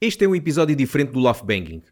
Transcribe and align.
Este 0.00 0.24
é 0.24 0.28
um 0.28 0.34
episódio 0.36 0.76
diferente 0.76 1.10
do 1.10 1.18
Love 1.18 1.42
Banging. 1.42 1.82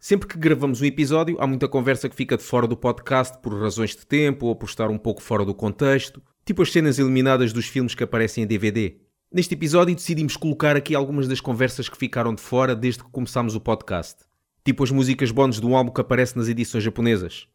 Sempre 0.00 0.26
que 0.26 0.36
gravamos 0.36 0.82
um 0.82 0.84
episódio, 0.84 1.36
há 1.38 1.46
muita 1.46 1.68
conversa 1.68 2.08
que 2.08 2.16
fica 2.16 2.36
de 2.36 2.42
fora 2.42 2.66
do 2.66 2.76
podcast 2.76 3.38
por 3.40 3.56
razões 3.56 3.90
de 3.94 4.04
tempo 4.04 4.46
ou 4.46 4.56
por 4.56 4.68
estar 4.68 4.90
um 4.90 4.98
pouco 4.98 5.22
fora 5.22 5.44
do 5.44 5.54
contexto, 5.54 6.20
tipo 6.44 6.62
as 6.62 6.72
cenas 6.72 6.98
eliminadas 6.98 7.52
dos 7.52 7.66
filmes 7.66 7.94
que 7.94 8.02
aparecem 8.02 8.42
em 8.42 8.46
DVD. 8.48 8.96
Neste 9.32 9.54
episódio 9.54 9.94
decidimos 9.94 10.36
colocar 10.36 10.74
aqui 10.74 10.96
algumas 10.96 11.28
das 11.28 11.40
conversas 11.40 11.88
que 11.88 11.96
ficaram 11.96 12.34
de 12.34 12.42
fora 12.42 12.74
desde 12.74 13.04
que 13.04 13.10
começámos 13.10 13.54
o 13.54 13.60
podcast, 13.60 14.24
tipo 14.64 14.82
as 14.82 14.90
músicas 14.90 15.30
bónus 15.30 15.60
do 15.60 15.76
álbum 15.76 15.92
que 15.92 16.00
aparece 16.00 16.36
nas 16.36 16.48
edições 16.48 16.82
japonesas. 16.82 17.46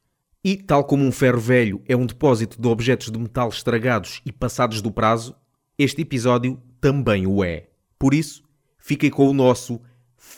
E, 0.42 0.56
tal 0.56 0.86
como 0.86 1.04
um 1.04 1.12
ferro 1.12 1.42
velho 1.42 1.84
é 1.86 1.98
um 1.98 2.06
depósito 2.06 2.62
de 2.62 2.68
objetos 2.70 3.12
de 3.12 3.20
metal 3.20 3.50
estragados 3.50 4.22
e 4.26 4.32
passados 4.32 4.82
do 4.82 4.94
prazo, 4.94 5.36
este 5.78 6.04
episódio 6.04 6.58
também 6.80 7.28
o 7.28 7.44
é. 7.44 7.68
Por 8.00 8.14
isso, 8.14 8.44
fiquem 8.78 9.10
com 9.10 9.28
o 9.28 9.34
nosso 9.34 9.82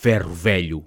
ferro 0.01 0.33
velho. 0.33 0.83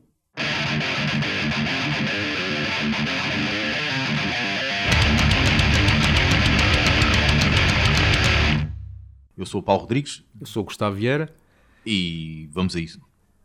Eu 9.36 9.46
sou 9.46 9.60
o 9.60 9.62
Paulo 9.62 9.82
Rodrigues 9.82 10.24
Eu 10.40 10.46
sou 10.48 10.62
o 10.62 10.66
Gustavo 10.66 10.96
Vieira. 10.96 11.32
e 11.86 12.48
vamos 12.50 12.74
a 12.74 12.80
isso. 12.80 13.00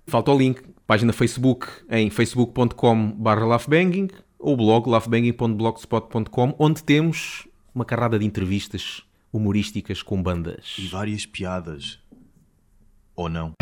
Falta 0.07 0.31
o 0.31 0.37
link, 0.39 0.59
página 0.87 1.13
Facebook 1.13 1.67
em 1.87 2.09
facebook.com.br 2.09 3.29
laughbanging 3.45 4.07
ou 4.39 4.57
blog 4.57 4.89
laughbanging.blogspot.com 4.89 6.55
onde 6.57 6.83
temos 6.83 7.47
uma 7.75 7.85
carrada 7.85 8.17
de 8.17 8.25
entrevistas 8.25 9.03
humorísticas 9.31 10.01
com 10.01 10.19
bandas. 10.19 10.77
E 10.79 10.87
várias 10.87 11.27
piadas. 11.27 11.99
Ou 13.15 13.29
não. 13.29 13.53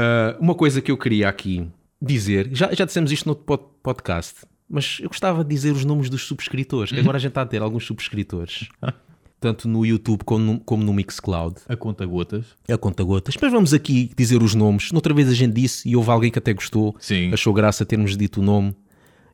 Ah, 0.00 0.36
uma 0.40 0.54
coisa 0.54 0.80
que 0.80 0.90
eu 0.90 0.96
queria 0.96 1.28
aqui 1.28 1.66
dizer, 2.00 2.48
já, 2.52 2.72
já 2.72 2.84
dissemos 2.84 3.10
isto 3.10 3.28
no 3.28 3.34
pod- 3.34 3.64
podcast, 3.82 4.34
mas 4.70 4.98
eu 5.02 5.08
gostava 5.08 5.42
de 5.42 5.50
dizer 5.50 5.72
os 5.72 5.84
nomes 5.84 6.08
dos 6.08 6.22
subscritores, 6.22 6.92
que 6.92 7.00
agora 7.00 7.16
a 7.16 7.20
gente 7.20 7.30
está 7.30 7.42
a 7.42 7.46
ter 7.46 7.60
alguns 7.62 7.84
subscritores, 7.86 8.68
tanto 9.40 9.66
no 9.68 9.84
YouTube 9.84 10.22
como 10.24 10.44
no, 10.44 10.60
como 10.60 10.84
no 10.84 10.92
Mixcloud. 10.92 11.56
A 11.68 11.74
conta 11.76 12.04
gotas. 12.06 12.44
A 12.68 12.76
conta 12.78 13.02
gotas. 13.02 13.34
Mas 13.40 13.50
vamos 13.50 13.72
aqui 13.74 14.10
dizer 14.16 14.42
os 14.42 14.54
nomes. 14.54 14.92
Noutra 14.92 15.12
vez 15.14 15.28
a 15.28 15.34
gente 15.34 15.54
disse 15.54 15.88
e 15.88 15.96
houve 15.96 16.10
alguém 16.10 16.30
que 16.30 16.38
até 16.38 16.52
gostou, 16.52 16.94
Sim. 17.00 17.32
achou 17.32 17.52
graça 17.52 17.84
termos 17.84 18.16
dito 18.16 18.40
o 18.40 18.44
nome, 18.44 18.74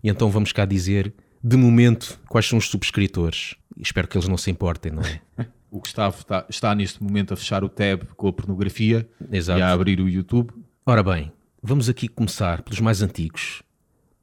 e 0.03 0.09
então 0.09 0.31
vamos 0.31 0.53
cá 0.53 0.65
dizer, 0.65 1.13
de 1.43 1.57
momento, 1.57 2.19
quais 2.29 2.47
são 2.47 2.59
os 2.59 2.69
subscritores. 2.69 3.55
Espero 3.79 4.07
que 4.09 4.17
eles 4.17 4.29
não 4.29 4.37
se 4.39 4.51
importem, 4.51 4.93
não 4.93 5.03
é? 5.03 5.21
O 5.75 5.81
Gustavo 5.81 6.17
está, 6.19 6.47
está 6.49 6.73
neste 6.73 7.03
momento 7.03 7.35
a 7.35 7.37
fechar 7.37 7.65
o 7.65 7.69
tab 7.69 8.05
com 8.17 8.29
a 8.29 8.33
pornografia 8.33 9.09
Exato. 9.33 9.59
e 9.59 9.63
a 9.63 9.73
abrir 9.73 9.99
o 10.01 10.09
YouTube. 10.09 10.53
Ora 10.87 11.03
bem, 11.03 11.33
vamos 11.61 11.89
aqui 11.89 12.07
começar 12.07 12.63
pelos 12.63 12.79
mais 12.79 13.03
antigos. 13.03 13.61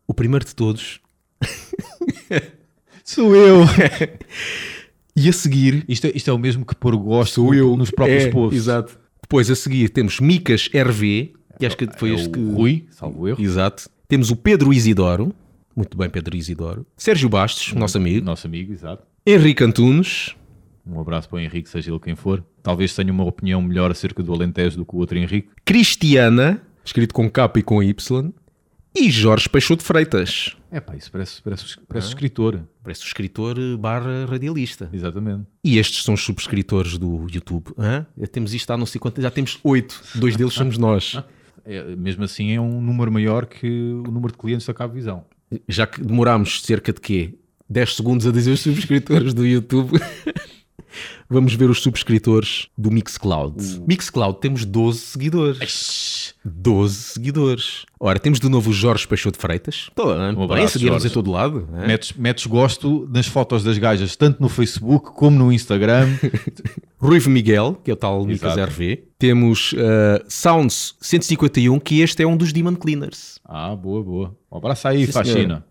O 0.08 0.14
primeiro 0.14 0.46
de 0.46 0.56
todos. 0.56 1.02
Sou 3.04 3.36
eu! 3.36 3.66
E 5.14 5.28
a 5.28 5.34
seguir. 5.34 5.84
isto, 5.90 6.08
é, 6.08 6.12
isto 6.16 6.30
é 6.30 6.34
o 6.34 6.38
mesmo 6.40 6.66
que 6.66 6.74
pôr 6.74 6.96
gosto 6.96 7.44
no- 7.44 7.76
nos 7.76 7.92
próprios 7.92 8.24
é, 8.24 8.32
posts. 8.32 8.58
Exato. 8.58 8.98
Depois 9.22 9.52
a 9.52 9.56
seguir 9.56 9.90
temos 9.90 10.22
Micas 10.22 10.70
RV, 10.74 11.34
que 11.60 11.66
acho 11.66 11.76
que 11.76 11.86
foi 11.98 12.12
É 12.12 12.14
este 12.14 12.30
o 12.30 12.32
que. 12.32 12.40
Rui, 12.40 12.86
salvo 12.92 13.28
erro. 13.28 13.42
Exato. 13.44 13.90
Temos 14.08 14.32
o 14.32 14.38
Pedro 14.38 14.72
Isidoro. 14.74 15.36
Muito 15.76 15.98
bem, 15.98 16.10
Pedro 16.10 16.38
Isidoro. 16.38 16.86
Sérgio 16.96 17.28
Bastos, 17.28 17.74
nosso 17.74 17.98
amigo. 17.98 18.26
Nosso 18.26 18.48
amigo, 18.48 18.72
exato. 18.72 19.04
Henrique 19.28 19.62
Antunes. 19.66 20.34
Um 20.92 21.00
abraço 21.00 21.30
para 21.30 21.38
o 21.38 21.40
Henrique, 21.40 21.70
seja 21.70 21.90
ele 21.90 22.00
quem 22.00 22.16
for. 22.16 22.44
Talvez 22.62 22.94
tenha 22.94 23.12
uma 23.12 23.24
opinião 23.24 23.62
melhor 23.62 23.90
acerca 23.90 24.22
do 24.22 24.34
Alentejo 24.34 24.78
do 24.78 24.86
que 24.86 24.96
o 24.96 25.00
outro 25.00 25.18
Henrique. 25.18 25.50
Cristiana, 25.64 26.62
escrito 26.84 27.14
com 27.14 27.30
K 27.30 27.50
e 27.56 27.64
com 27.64 27.82
Y. 27.82 28.34
E 28.94 29.10
Jorge 29.10 29.48
Peixoto 29.48 29.84
Freitas. 29.84 30.58
É 30.70 30.82
pá, 30.82 30.98
isso 30.98 31.10
parece, 31.10 31.42
parece, 31.42 31.78
parece 31.88 32.08
escritor. 32.10 32.62
Parece 32.84 33.06
escritor 33.06 33.58
eh, 33.58 33.78
barra 33.78 34.26
radialista. 34.26 34.90
Exatamente. 34.92 35.46
E 35.64 35.78
estes 35.78 36.04
são 36.04 36.14
os 36.14 36.22
subscritores 36.22 36.98
do 36.98 37.26
YouTube. 37.32 37.72
Hã? 37.78 38.06
Já 38.18 38.28
temos 38.28 38.54
isto 38.54 38.70
há 38.72 38.76
não 38.76 38.86
sei 38.86 39.00
quanto, 39.00 39.22
já 39.22 39.32
temos 39.32 39.60
oito. 39.64 40.02
Dois 40.16 40.36
deles 40.36 40.54
somos 40.54 40.78
nós. 40.78 41.18
É, 41.64 41.96
mesmo 41.96 42.24
assim 42.24 42.54
é 42.54 42.60
um 42.60 42.82
número 42.82 43.12
maior 43.12 43.46
que 43.46 43.68
o 43.68 44.12
número 44.12 44.32
de 44.32 44.40
clientes 44.40 44.66
da 44.66 44.74
Cabo 44.74 44.96
Visão. 44.96 45.24
Já 45.70 45.86
que 45.86 46.02
demorámos 46.04 46.64
cerca 46.64 46.92
de 46.92 47.00
quê? 47.00 47.36
10 47.70 47.96
segundos 47.98 48.26
a 48.26 48.32
dizer 48.32 48.52
os 48.52 48.62
subscritores 48.62 49.32
do 49.32 49.46
YouTube. 49.46 49.92
Vamos 51.32 51.54
ver 51.54 51.70
os 51.70 51.82
subscritores 51.82 52.68
do 52.78 52.92
Mixcloud. 52.92 53.56
Mixcloud 53.88 54.38
temos 54.42 54.66
12 54.66 55.00
seguidores. 55.00 56.36
12 56.44 56.94
seguidores. 56.94 57.86
Ora, 57.98 58.20
temos 58.20 58.38
de 58.38 58.50
novo 58.50 58.70
o 58.70 58.74
Jorge 58.74 59.08
Peixoto 59.08 59.38
Freitas. 59.38 59.88
Estou 59.88 60.14
Um 60.14 60.46
bem, 60.46 60.68
seguimos 60.68 61.06
em 61.06 61.10
todo 61.10 61.32
lado. 61.32 61.70
hã? 61.74 61.88
Metes, 61.88 62.12
metes 62.12 62.46
gosto 62.46 63.08
nas 63.10 63.28
fotos 63.28 63.64
das 63.64 63.78
gajas, 63.78 64.18
tanto 64.18 64.42
no 64.42 64.50
Facebook 64.50 65.14
como 65.14 65.40
no 65.40 65.54
Instagram. 65.54 66.10
Ruivo 67.00 67.30
Miguel, 67.30 67.80
que 67.82 67.90
é 67.90 67.94
o 67.94 67.98
tal 67.98 68.26
Micas. 68.26 68.58
RV. 68.58 69.02
Temos 69.18 69.72
uh, 69.72 70.22
Sounds 70.28 70.98
151, 71.00 71.80
que 71.80 72.02
este 72.02 72.24
é 72.24 72.28
um 72.28 72.36
dos 72.36 72.52
Demon 72.52 72.76
Cleaners. 72.76 73.40
ah, 73.46 73.74
boa, 73.74 74.04
boa. 74.04 74.38
Um 74.52 74.58
abraço 74.58 74.86
aí, 74.86 75.06
Sim, 75.06 75.14
Faxina. 75.14 75.66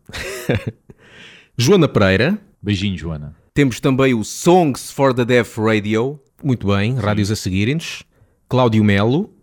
Joana 1.58 1.86
Pereira. 1.86 2.40
Beijinho, 2.62 2.96
Joana. 2.96 3.39
Temos 3.60 3.78
também 3.78 4.14
o 4.14 4.24
Songs 4.24 4.90
for 4.90 5.12
the 5.12 5.22
Deaf 5.22 5.60
Radio. 5.60 6.18
Muito 6.42 6.68
bem, 6.68 6.94
rádios 6.94 7.30
a 7.30 7.36
seguirem-nos. 7.36 8.04
Cláudio 8.48 8.82
Melo. 8.82 9.34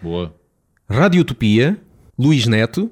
Boa. 0.00 0.32
Rádio 0.88 1.22
Utopia. 1.22 1.82
Luís 2.16 2.46
Neto. 2.46 2.88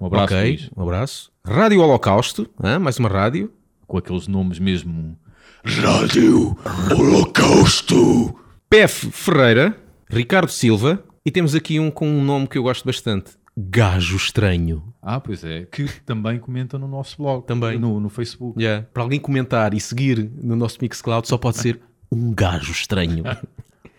Um 0.00 0.06
abraço, 0.06 0.32
ok, 0.32 0.42
Luís. 0.42 0.70
um 0.74 0.82
abraço. 0.82 1.30
Rádio 1.44 1.82
Holocausto. 1.82 2.48
hã? 2.64 2.78
mais 2.78 2.98
uma 2.98 3.10
rádio. 3.10 3.52
Com 3.86 3.98
aqueles 3.98 4.26
nomes 4.26 4.58
mesmo. 4.58 5.18
Rádio 5.62 6.56
Holocausto. 6.90 8.34
PF 8.70 9.10
Ferreira. 9.10 9.76
Ricardo 10.08 10.50
Silva. 10.50 11.04
E 11.26 11.30
temos 11.30 11.54
aqui 11.54 11.78
um 11.78 11.90
com 11.90 12.08
um 12.08 12.24
nome 12.24 12.48
que 12.48 12.56
eu 12.56 12.62
gosto 12.62 12.86
bastante. 12.86 13.32
Gajo 13.68 14.16
Estranho. 14.16 14.82
Ah, 15.02 15.20
pois 15.20 15.44
é. 15.44 15.64
Que 15.66 15.84
também 16.02 16.38
comenta 16.38 16.78
no 16.78 16.88
nosso 16.88 17.16
blog. 17.16 17.46
Também. 17.46 17.78
No, 17.78 18.00
no 18.00 18.08
Facebook. 18.08 18.60
Yeah. 18.60 18.86
Para 18.92 19.02
alguém 19.02 19.20
comentar 19.20 19.74
e 19.74 19.80
seguir 19.80 20.30
no 20.42 20.56
nosso 20.56 20.78
Mixcloud 20.80 21.26
só 21.28 21.36
pode 21.36 21.58
ser 21.58 21.80
um 22.10 22.32
gajo 22.32 22.72
estranho. 22.72 23.24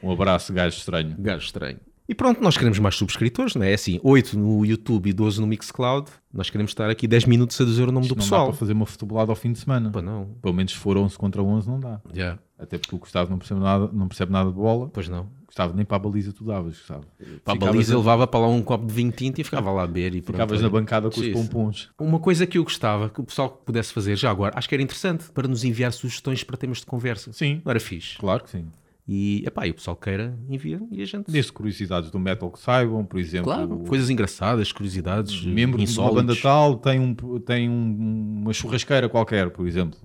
Um 0.03 0.11
abraço, 0.11 0.51
gajo 0.51 0.75
estranho. 0.77 1.15
gajo 1.19 1.45
estranho. 1.45 1.77
E 2.09 2.15
pronto, 2.15 2.41
nós 2.41 2.57
queremos 2.57 2.79
mais 2.79 2.95
subscritores, 2.95 3.53
não 3.53 3.63
é? 3.63 3.69
É 3.69 3.73
assim, 3.75 3.99
8 4.03 4.37
no 4.37 4.65
YouTube 4.65 5.07
e 5.09 5.13
12 5.13 5.39
no 5.39 5.45
Mixcloud. 5.45 6.09
Nós 6.33 6.49
queremos 6.49 6.71
estar 6.71 6.89
aqui 6.89 7.07
10 7.07 7.25
minutos 7.25 7.61
a 7.61 7.63
dizer 7.63 7.87
o 7.87 7.91
nome 7.91 8.07
do 8.07 8.15
Não 8.15 8.17
dá 8.17 8.21
pessoal. 8.23 8.47
para 8.47 8.55
fazer 8.57 8.73
uma 8.73 8.87
futebolada 8.87 9.31
ao 9.31 9.35
fim 9.35 9.53
de 9.53 9.59
semana. 9.59 9.91
Pá, 9.91 10.01
não. 10.01 10.25
Pelo 10.41 10.55
menos 10.55 10.71
se 10.71 10.77
for 10.79 10.97
11 10.97 11.15
contra 11.17 11.43
11 11.43 11.69
não 11.69 11.79
dá. 11.79 12.01
Yeah. 12.13 12.39
Até 12.57 12.79
porque 12.79 12.95
o 12.95 12.97
Gustavo 12.99 13.29
não 13.29 13.37
percebe 13.37 13.61
nada, 13.61 13.89
não 13.93 14.07
percebe 14.07 14.31
nada 14.31 14.49
de 14.49 14.55
bola. 14.55 14.89
Pois 14.89 15.07
não. 15.07 15.29
Gustavo, 15.51 15.75
nem 15.75 15.83
para 15.83 15.97
a 15.97 15.99
baliza 15.99 16.31
tu 16.31 16.45
davas, 16.45 16.77
Gustavo. 16.77 17.03
Para 17.43 17.53
a 17.53 17.55
baliza 17.57 17.91
na- 17.91 17.99
levava 17.99 18.25
para 18.25 18.39
lá 18.39 18.47
um 18.47 18.61
copo 18.61 18.85
de 18.85 18.93
vinho 18.93 19.11
tinto 19.11 19.41
e 19.41 19.43
ficava 19.43 19.69
lá 19.69 19.83
a 19.83 19.87
beber. 19.87 20.15
E 20.15 20.21
pronto. 20.21 20.35
Ficavas 20.37 20.61
na 20.61 20.69
bancada 20.69 21.09
com 21.09 21.19
os 21.19 21.27
pompons. 21.27 21.89
Uma 21.99 22.19
coisa 22.19 22.47
que 22.47 22.57
eu 22.57 22.63
gostava 22.63 23.09
que 23.09 23.19
o 23.19 23.23
pessoal 23.25 23.49
pudesse 23.49 23.91
fazer 23.93 24.15
já 24.15 24.31
agora, 24.31 24.53
acho 24.57 24.69
que 24.69 24.73
era 24.75 24.81
interessante 24.81 25.29
para 25.31 25.49
nos 25.49 25.65
enviar 25.65 25.91
sugestões 25.91 26.41
para 26.41 26.55
temas 26.55 26.77
de 26.77 26.85
conversa. 26.85 27.33
Sim. 27.33 27.61
Não 27.65 27.69
era 27.69 27.79
fixe. 27.81 28.17
Claro 28.17 28.43
que 28.45 28.49
sim. 28.49 28.65
E, 29.05 29.43
epá, 29.45 29.67
e 29.67 29.71
o 29.71 29.73
pessoal 29.73 29.97
queira, 29.97 30.37
envia 30.47 30.79
e 30.89 31.01
a 31.01 31.05
gente. 31.05 31.29
Desde 31.29 31.51
curiosidades 31.51 32.09
do 32.11 32.17
metal 32.19 32.49
que 32.49 32.59
saibam, 32.59 33.03
por 33.03 33.19
exemplo. 33.19 33.51
Claro, 33.51 33.77
coisas 33.89 34.09
engraçadas, 34.09 34.71
curiosidades, 34.71 35.43
membro 35.43 35.83
de 35.83 35.99
uma 35.99 36.13
banda 36.13 36.33
tal 36.33 36.77
tem, 36.77 36.97
um, 36.97 37.13
tem 37.39 37.69
um- 37.69 38.41
uma 38.43 38.53
churrasqueira 38.53 39.09
qualquer, 39.09 39.49
por 39.49 39.67
exemplo. 39.67 39.99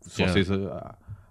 Se 0.00 0.22
Yeah. 0.22 0.32
vocês 0.32 0.48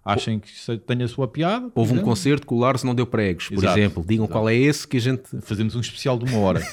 achem 0.06 0.40
que 0.40 0.50
tenha 0.86 1.06
a 1.06 1.08
sua 1.08 1.28
piada, 1.28 1.70
Houve 1.74 1.94
um 1.94 2.02
concerto 2.02 2.46
que 2.46 2.54
o 2.54 2.60
Lars 2.60 2.84
não 2.84 2.94
deu 2.94 3.08
pregos, 3.08 3.50
por 3.50 3.56
Exato, 3.58 3.80
exemplo. 3.80 4.06
Digam 4.08 4.28
qual 4.28 4.48
é 4.48 4.56
esse 4.56 4.88
que 4.88 4.98
a 4.98 5.02
gente. 5.02 5.24
fazemos 5.42 5.76
um 5.76 5.80
especial 5.82 6.18
de 6.20 6.26
uma 6.32 6.38
hora. 6.40 6.62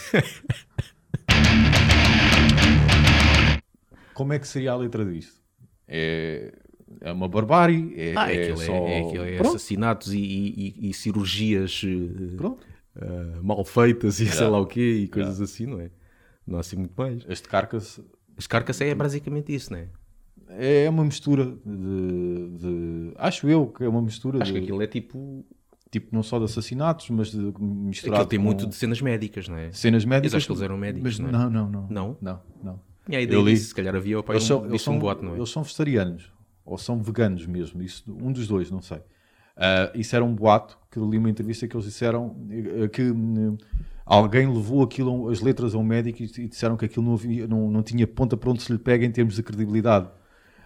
Como 4.15 4.33
é 4.33 4.39
que 4.39 4.47
seria 4.47 4.73
a 4.73 4.77
letra 4.77 5.05
disto? 5.05 5.41
É, 5.89 6.53
é 7.01 7.13
uma 7.13 7.29
barbárie? 7.29 7.93
É, 7.97 8.13
Ah, 8.17 8.31
é, 8.33 8.37
é 8.37 8.43
aquilo, 8.43 8.63
é, 8.63 8.67
só... 8.67 8.73
é, 8.75 9.35
é 9.37 9.41
assassinatos 9.41 10.13
e, 10.13 10.19
e- 10.21 10.91
e 10.91 10.95
cirurgias 10.95 11.83
eh, 11.85 13.39
mal 13.43 13.65
feitas 13.65 14.21
e 14.21 14.27
sei 14.27 14.47
lá 14.47 14.61
o 14.61 14.67
quê 14.67 14.99
e 15.05 15.09
coisas 15.09 15.41
assim, 15.41 15.67
não 15.67 15.81
é? 15.81 15.91
Não 16.47 16.59
há 16.59 16.61
assim 16.61 16.77
muito 16.77 16.93
mais. 16.97 17.25
Este 17.29 17.49
carcass 17.49 18.01
As 18.37 18.47
carcas 18.47 18.81
é 18.81 18.95
basicamente 18.95 19.55
isso, 19.55 19.73
não 19.73 19.79
é? 19.79 19.89
É 20.59 20.89
uma 20.89 21.05
mistura 21.05 21.47
de, 21.47 22.49
de- 22.59 23.13
Acho 23.17 23.49
eu 23.49 23.67
que 23.67 23.85
é 23.85 23.89
uma 23.89 24.03
mistura 24.03 24.43
Acho 24.43 24.53
de, 24.53 24.59
que 24.59 24.65
aquilo 24.65 24.83
é 24.83 24.87
tipo. 24.87 25.45
tipo 25.91 26.09
não 26.15 26.23
só 26.23 26.39
de 26.39 26.45
assassinatos, 26.45 27.09
mas 27.11 27.31
de 27.31 27.39
misturado 27.61 28.23
Aquilo 28.23 28.29
tem 28.29 28.39
com 28.39 28.45
muito 28.45 28.67
de 28.67 28.75
cenas 28.75 29.01
médicas, 29.01 29.49
não 29.49 29.57
é? 29.57 29.71
cenas 29.73 30.05
médicas. 30.05 30.33
Mas 30.33 30.39
acho 30.39 30.47
que 30.47 30.53
eles 30.53 30.63
eram 30.63 30.79
médicos, 30.79 31.19
mas 31.19 31.33
não 31.33 31.41
é? 31.41 31.51
não, 31.51 31.51
não, 31.51 31.87
não. 31.89 32.17
Não? 32.21 32.41
Não. 32.63 32.81
E 33.09 33.17
a 33.17 33.21
ideia 33.21 33.37
Eu 33.37 33.45
li. 33.45 33.57
se 33.57 33.75
calhar 33.75 33.95
havia 33.97 34.19
o 34.19 34.23
pai 34.23 34.37
Eles 34.37 34.45
um, 34.45 34.47
são, 34.49 34.59
eles, 34.61 34.73
disse 34.73 34.85
são, 34.85 34.95
um 34.95 34.99
boato, 34.99 35.25
não 35.25 35.35
é? 35.35 35.37
eles 35.39 35.51
são 35.51 35.63
vegetarianos 35.63 36.31
ou 36.65 36.79
são 36.79 37.03
veganos 37.03 37.45
mesmo, 37.47 37.83
isso, 37.83 38.05
um 38.23 38.31
dos 38.33 38.47
dois, 38.47 38.71
não 38.71 38.81
sei. 38.81 38.99
Uh, 38.99 39.91
isso 39.99 40.15
era 40.15 40.25
um 40.25 40.35
boato, 40.35 40.79
que 40.91 40.99
eu 40.99 41.09
li 41.11 41.19
uma 41.19 41.29
entrevista 41.29 41.67
que 41.67 41.77
eles 41.77 41.85
disseram 41.85 42.29
uh, 42.29 42.89
que 42.89 43.03
uh, 43.11 43.59
alguém 44.07 44.47
levou 44.47 44.83
aquilo, 44.83 45.29
as 45.29 45.41
letras 45.41 45.75
a 45.75 45.79
um 45.79 45.83
médico 45.83 46.23
e, 46.23 46.31
e 46.39 46.47
disseram 46.49 46.77
que 46.77 46.85
aquilo 46.85 47.05
não, 47.05 47.15
havia, 47.15 47.47
não, 47.49 47.69
não 47.69 47.83
tinha 47.83 48.07
ponta 48.07 48.37
para 48.37 48.49
onde 48.51 48.63
se 48.63 48.73
lhe 48.73 48.79
pega 48.79 49.05
em 49.05 49.11
termos 49.11 49.35
de 49.35 49.43
credibilidade. 49.43 50.09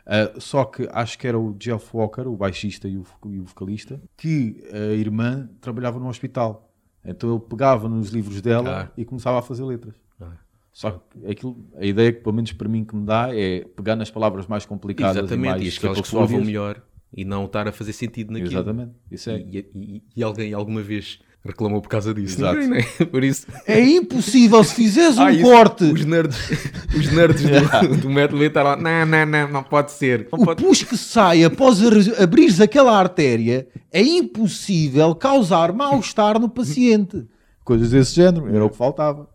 Uh, 0.06 0.40
só 0.40 0.64
que 0.64 0.88
acho 0.92 1.18
que 1.18 1.26
era 1.26 1.38
o 1.38 1.52
Jeff 1.54 1.84
Walker, 1.92 2.22
o 2.22 2.36
baixista 2.36 2.86
e 2.86 2.96
o, 2.96 3.04
e 3.26 3.40
o, 3.40 3.44
vocalista, 3.44 4.00
que 4.16 4.62
a 4.72 4.94
irmã 4.94 5.50
trabalhava 5.60 5.98
no 5.98 6.08
hospital. 6.08 6.72
Então 7.04 7.30
ele 7.30 7.40
pegava 7.40 7.88
nos 7.88 8.10
livros 8.10 8.40
dela 8.40 8.84
ah. 8.84 8.92
e 8.96 9.04
começava 9.04 9.38
a 9.38 9.42
fazer 9.42 9.64
letras. 9.64 9.94
Ah. 10.20 10.32
Só 10.72 10.90
que 10.92 11.26
aquilo, 11.26 11.56
a 11.76 11.84
ideia 11.84 12.12
que, 12.12 12.20
pelo 12.20 12.34
menos 12.34 12.52
para 12.52 12.68
mim, 12.68 12.84
que 12.84 12.94
me 12.94 13.04
dá 13.04 13.34
é 13.34 13.64
pegar 13.76 13.96
nas 13.96 14.10
palavras 14.10 14.46
mais 14.46 14.64
complicadas 14.64 15.16
Exatamente, 15.16 15.44
e, 15.44 15.50
mais 15.50 15.76
e 15.76 15.80
que 15.80 15.86
elas 15.86 16.30
melhor 16.30 16.82
e 17.12 17.24
não 17.24 17.46
estar 17.46 17.66
a 17.66 17.72
fazer 17.72 17.92
sentido 17.92 18.32
naquilo. 18.32 18.52
Exatamente, 18.52 18.92
isso 19.10 19.30
é. 19.30 19.38
E, 19.38 19.70
e, 19.74 20.02
e 20.14 20.22
alguém 20.22 20.52
alguma 20.52 20.82
vez 20.82 21.18
reclamou 21.46 21.80
por 21.80 21.88
causa 21.88 22.12
disso. 22.12 22.38
Exato. 22.38 22.58
Ninguém, 22.58 22.84
né? 22.98 23.06
Por 23.06 23.24
isso. 23.24 23.46
É 23.66 23.80
impossível 23.80 24.62
se 24.64 24.74
fizeres 24.74 25.16
um 25.18 25.22
ah, 25.22 25.40
corte. 25.40 25.84
Os 25.84 26.04
nerds, 26.04 26.38
os 26.94 27.12
nerds 27.12 27.42
do, 27.42 27.96
do 28.02 28.10
metal 28.10 28.42
estar 28.42 28.62
lá. 28.62 28.76
Não, 28.76 29.06
não, 29.06 29.26
não, 29.26 29.48
não 29.48 29.62
pode 29.62 29.92
ser. 29.92 30.28
Não 30.32 30.40
o 30.40 30.44
pode... 30.44 30.62
pus 30.62 30.82
que 30.82 30.96
sai 30.96 31.44
após 31.44 31.80
abrires 32.18 32.60
aquela 32.60 32.98
artéria 32.98 33.68
é 33.92 34.02
impossível 34.02 35.14
causar 35.14 35.72
mal-estar 35.72 36.38
no 36.38 36.48
paciente. 36.48 37.26
Coisas 37.64 37.90
desse 37.90 38.14
género, 38.14 38.54
era 38.54 38.64
o 38.64 38.70
que 38.70 38.76
faltava. 38.76 39.28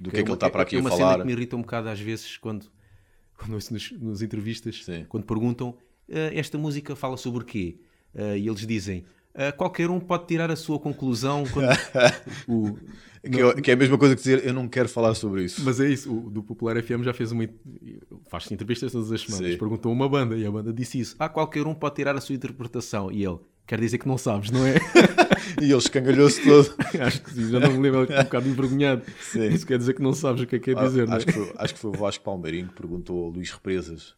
Do 0.00 0.10
que 0.10 0.18
é, 0.18 0.22
que 0.22 0.28
ele 0.28 0.34
está 0.34 0.48
para 0.48 0.62
aqui 0.62 0.76
é 0.76 0.78
a 0.78 0.82
falar. 0.82 0.94
uma 0.94 1.10
cena 1.10 1.18
que 1.18 1.26
me 1.26 1.32
irrita 1.32 1.56
um 1.56 1.62
bocado 1.62 1.88
às 1.88 2.00
vezes 2.00 2.36
quando, 2.38 2.66
quando 3.36 3.54
ouço 3.54 3.72
nos, 3.72 3.92
nos 3.92 4.22
entrevistas, 4.22 4.84
Sim. 4.84 5.04
quando 5.08 5.24
perguntam 5.24 5.70
uh, 5.70 6.32
esta 6.32 6.56
música 6.56 6.94
fala 6.94 7.16
sobre 7.16 7.42
o 7.42 7.44
quê? 7.44 7.78
Uh, 8.14 8.36
e 8.36 8.48
eles 8.48 8.66
dizem 8.66 9.04
Uh, 9.36 9.54
qualquer 9.54 9.90
um 9.90 10.00
pode 10.00 10.26
tirar 10.26 10.50
a 10.50 10.56
sua 10.56 10.78
conclusão. 10.78 11.44
Quando, 11.52 11.68
o, 12.48 12.78
que, 13.20 13.40
é, 13.40 13.60
que, 13.60 13.70
é, 13.70 13.74
a 13.74 13.76
mesma 13.76 13.98
coisa 13.98 14.16
que 14.16 14.22
dizer 14.22 14.46
eu 14.46 14.54
não 14.54 14.66
quero 14.66 14.88
falar 14.88 15.14
sobre 15.14 15.44
isso. 15.44 15.62
Mas 15.62 15.78
é 15.78 15.90
isso, 15.90 16.10
o 16.10 16.30
do 16.30 16.42
Popular 16.42 16.82
FM 16.82 17.02
já 17.02 17.12
fez 17.12 17.32
uma. 17.32 17.46
faz 18.28 18.50
entrevistas 18.50 18.92
todas 18.92 19.12
as 19.12 19.20
semanas. 19.20 19.52
Sim. 19.52 19.58
Perguntou 19.58 19.92
uma 19.92 20.08
banda 20.08 20.36
e 20.38 20.46
a 20.46 20.50
banda 20.50 20.72
disse 20.72 20.98
isso. 21.00 21.16
Ah, 21.18 21.28
qualquer 21.28 21.66
um 21.66 21.74
pode 21.74 21.96
tirar 21.96 22.16
a 22.16 22.20
sua 22.20 22.34
interpretação. 22.34 23.12
E 23.12 23.22
ele, 23.22 23.38
quer 23.66 23.78
dizer 23.78 23.98
que 23.98 24.08
não 24.08 24.16
sabes, 24.16 24.50
não 24.50 24.66
é? 24.66 24.76
e 25.60 25.64
ele 25.64 25.76
escangalhou-se 25.76 26.42
todo. 26.42 26.74
acho 26.98 27.20
que 27.20 27.30
sim, 27.30 27.50
já 27.50 27.60
não 27.60 27.72
me 27.72 27.78
lembro, 27.78 28.04
um 28.04 28.06
bocado 28.06 28.48
envergonhado. 28.48 29.02
Sim. 29.20 29.48
Isso 29.48 29.66
quer 29.66 29.76
dizer 29.76 29.92
que 29.92 30.02
não 30.02 30.14
sabes 30.14 30.40
o 30.40 30.46
que 30.46 30.56
é 30.56 30.58
que 30.58 30.74
quer 30.74 30.80
ah, 30.80 30.86
dizer, 30.86 31.10
acho, 31.10 31.28
é? 31.28 31.32
que 31.32 31.32
foi, 31.32 31.52
acho 31.58 31.74
que 31.74 31.80
foi 31.80 31.90
o 31.90 31.94
Vasco 31.94 32.24
Palmeirinho 32.24 32.68
que 32.68 32.74
perguntou 32.74 33.24
ao 33.24 33.28
Luís 33.28 33.50
Represas. 33.50 34.14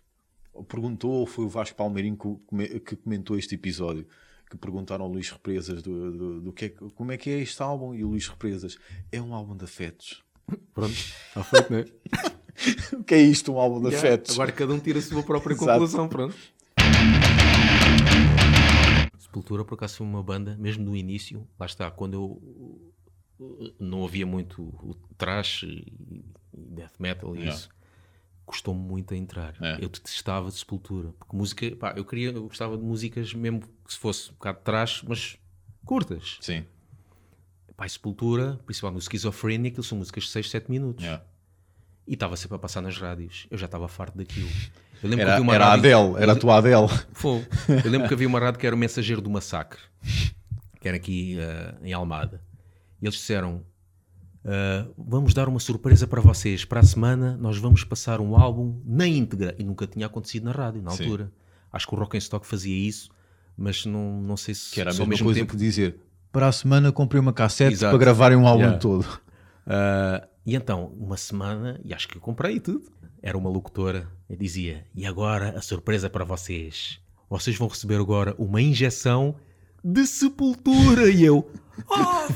Perguntou 0.68 1.10
ou 1.10 1.26
foi 1.26 1.44
o 1.44 1.48
Vasco 1.48 1.76
Palmeirinho 1.76 2.16
que 2.16 2.96
comentou 2.96 3.36
este 3.36 3.56
episódio? 3.56 4.06
Que 4.48 4.56
perguntaram 4.56 5.04
ao 5.04 5.10
Luís 5.10 5.30
Represas 5.30 5.82
do, 5.82 6.12
do, 6.12 6.40
do 6.40 6.52
que 6.52 6.66
é, 6.66 6.68
como 6.68 7.12
é 7.12 7.16
que 7.16 7.30
é 7.30 7.38
este 7.40 7.62
álbum 7.62 7.94
e 7.94 8.04
o 8.04 8.08
Luís 8.08 8.26
Represas 8.28 8.78
é 9.12 9.20
um 9.20 9.34
álbum 9.34 9.56
de 9.56 9.64
afetos. 9.64 10.22
Pronto, 10.72 10.92
está 10.92 11.44
feito, 11.44 11.72
não 11.72 11.78
é? 11.78 11.84
o 12.96 13.04
que 13.04 13.14
é 13.14 13.20
isto, 13.20 13.52
um 13.52 13.58
álbum 13.58 13.80
de 13.80 13.88
yeah, 13.88 13.98
afetos? 13.98 14.34
Agora 14.34 14.52
cada 14.52 14.72
um 14.72 14.78
tira 14.78 14.98
a 14.98 15.02
sua 15.02 15.22
própria 15.22 15.54
conclusão, 15.54 16.08
pronto. 16.08 16.36
Sepultura, 19.18 19.64
por 19.64 19.74
acaso, 19.74 19.98
foi 19.98 20.06
uma 20.06 20.22
banda, 20.22 20.56
mesmo 20.58 20.84
no 20.84 20.96
início, 20.96 21.46
lá 21.58 21.66
está, 21.66 21.90
quando 21.90 22.14
eu 22.14 22.94
não 23.78 24.04
havia 24.04 24.26
muito 24.26 24.62
o 24.62 24.94
trash 25.16 25.62
e 25.64 25.92
death 26.52 26.94
metal 26.98 27.36
e 27.36 27.40
yeah. 27.40 27.54
isso 27.54 27.77
custou-me 28.48 28.80
muito 28.80 29.12
a 29.12 29.16
entrar. 29.16 29.54
É. 29.60 29.74
Eu 29.74 29.88
detestava 29.90 30.48
de 30.48 30.56
Sepultura, 30.56 31.12
porque 31.18 31.36
música, 31.36 31.76
pá, 31.76 31.92
eu 31.94 32.04
queria, 32.04 32.30
eu 32.30 32.44
gostava 32.44 32.76
de 32.78 32.82
músicas 32.82 33.34
mesmo 33.34 33.60
que 33.60 33.92
se 33.92 33.98
fosse 33.98 34.30
um 34.30 34.32
bocado 34.32 34.58
de 34.58 34.64
trás, 34.64 35.02
mas 35.06 35.36
curtas. 35.84 36.38
Sim. 36.40 36.64
Pá, 37.76 37.86
Sepultura, 37.86 38.58
principalmente 38.64 39.04
no 39.04 39.10
Schizophrenia, 39.10 39.70
aquilo 39.70 39.84
são 39.84 39.98
músicas 39.98 40.24
de 40.24 40.30
6, 40.30 40.50
7 40.50 40.70
minutos. 40.70 41.04
É. 41.04 41.20
E 42.06 42.14
estava 42.14 42.36
sempre 42.36 42.56
a 42.56 42.58
passar 42.58 42.80
nas 42.80 42.96
rádios. 42.96 43.46
Eu 43.50 43.58
já 43.58 43.66
estava 43.66 43.86
farto 43.86 44.16
daquilo. 44.16 44.48
Eu 45.02 45.10
lembro 45.10 45.26
era, 45.26 45.30
que 45.30 45.34
havia 45.34 45.42
uma 45.42 45.54
era 45.54 45.64
rádio... 45.66 45.96
a 45.96 46.00
Adele, 46.00 46.22
era 46.22 46.32
a 46.32 46.36
tua 46.36 46.56
Adele. 46.56 46.88
Foi. 47.12 47.46
Eu 47.84 47.90
lembro 47.90 48.08
que 48.08 48.14
havia 48.14 48.26
uma 48.26 48.40
rádio 48.40 48.58
que 48.58 48.66
era 48.66 48.74
o 48.74 48.78
Mensageiro 48.78 49.20
do 49.20 49.28
Massacre, 49.30 49.78
que 50.80 50.88
era 50.88 50.96
aqui 50.96 51.36
uh, 51.36 51.84
em 51.84 51.92
Almada. 51.92 52.42
E 53.00 53.04
eles 53.04 53.14
disseram: 53.14 53.62
Uh, 54.48 54.94
vamos 54.96 55.34
dar 55.34 55.46
uma 55.46 55.60
surpresa 55.60 56.06
para 56.06 56.22
vocês. 56.22 56.64
Para 56.64 56.80
a 56.80 56.82
semana 56.82 57.36
nós 57.36 57.58
vamos 57.58 57.84
passar 57.84 58.18
um 58.18 58.34
álbum 58.34 58.80
na 58.86 59.06
íntegra. 59.06 59.54
E 59.58 59.64
nunca 59.64 59.86
tinha 59.86 60.06
acontecido 60.06 60.44
na 60.44 60.52
rádio, 60.52 60.80
na 60.80 60.90
altura. 60.90 61.26
Sim. 61.26 61.30
Acho 61.70 61.86
que 61.86 61.94
o 61.94 61.98
Rock 61.98 62.16
Stock 62.16 62.46
fazia 62.46 62.74
isso, 62.74 63.10
mas 63.54 63.84
não, 63.84 64.22
não 64.22 64.38
sei 64.38 64.54
se... 64.54 64.72
Que 64.72 64.80
era 64.80 64.90
a 64.90 64.94
mesma 64.94 65.26
coisa 65.26 65.40
tempo... 65.40 65.52
que 65.52 65.58
dizer, 65.58 66.00
para 66.32 66.48
a 66.48 66.52
semana 66.52 66.90
comprei 66.90 67.20
uma 67.20 67.32
cassete 67.32 67.74
Exato. 67.74 67.90
para 67.90 67.98
gravarem 67.98 68.38
um 68.38 68.46
álbum 68.46 68.62
yeah. 68.62 68.78
todo. 68.78 69.02
Uh, 69.04 70.26
e 70.46 70.56
então, 70.56 70.94
uma 70.98 71.18
semana, 71.18 71.78
e 71.84 71.92
acho 71.92 72.08
que 72.08 72.16
eu 72.16 72.22
comprei 72.22 72.58
tudo. 72.58 72.90
Era 73.20 73.36
uma 73.36 73.50
locutora 73.50 74.08
e 74.30 74.34
dizia, 74.36 74.86
e 74.94 75.04
agora 75.04 75.50
a 75.58 75.60
surpresa 75.60 76.08
para 76.08 76.24
vocês. 76.24 77.00
Vocês 77.28 77.58
vão 77.58 77.68
receber 77.68 78.00
agora 78.00 78.34
uma 78.38 78.62
injeção 78.62 79.36
de 79.84 80.06
sepultura. 80.06 81.10
E 81.10 81.22
eu, 81.22 81.50
oh, 81.90 82.32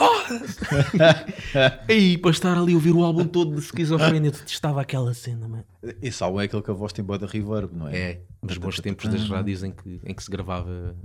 oh. 0.00 1.92
e 1.92 2.18
para 2.18 2.30
estar 2.30 2.56
ali 2.56 2.72
a 2.72 2.76
ouvir 2.76 2.92
o 2.92 3.04
álbum 3.04 3.26
todo 3.26 3.54
de 3.54 3.60
esquizofrenia, 3.60 4.28
eu 4.28 4.32
detestava 4.32 4.80
aquela 4.80 5.12
cena, 5.14 5.48
mano. 5.48 5.64
Esse 6.02 6.22
álbum 6.22 6.40
é 6.40 6.44
aquele 6.44 6.62
que 6.62 6.70
a 6.70 6.74
voz 6.74 6.92
tem 6.92 7.04
boa 7.04 7.18
da 7.18 7.26
reverb, 7.26 7.74
não 7.74 7.88
é? 7.88 7.96
É, 7.96 8.20
nos 8.42 8.58
bons 8.58 8.80
tempos 8.80 9.08
das 9.08 9.28
rádios 9.28 9.62
em 9.62 9.70
que, 9.70 10.00
em 10.04 10.14
que 10.14 10.22
se 10.22 10.30
gravava, 10.30 10.96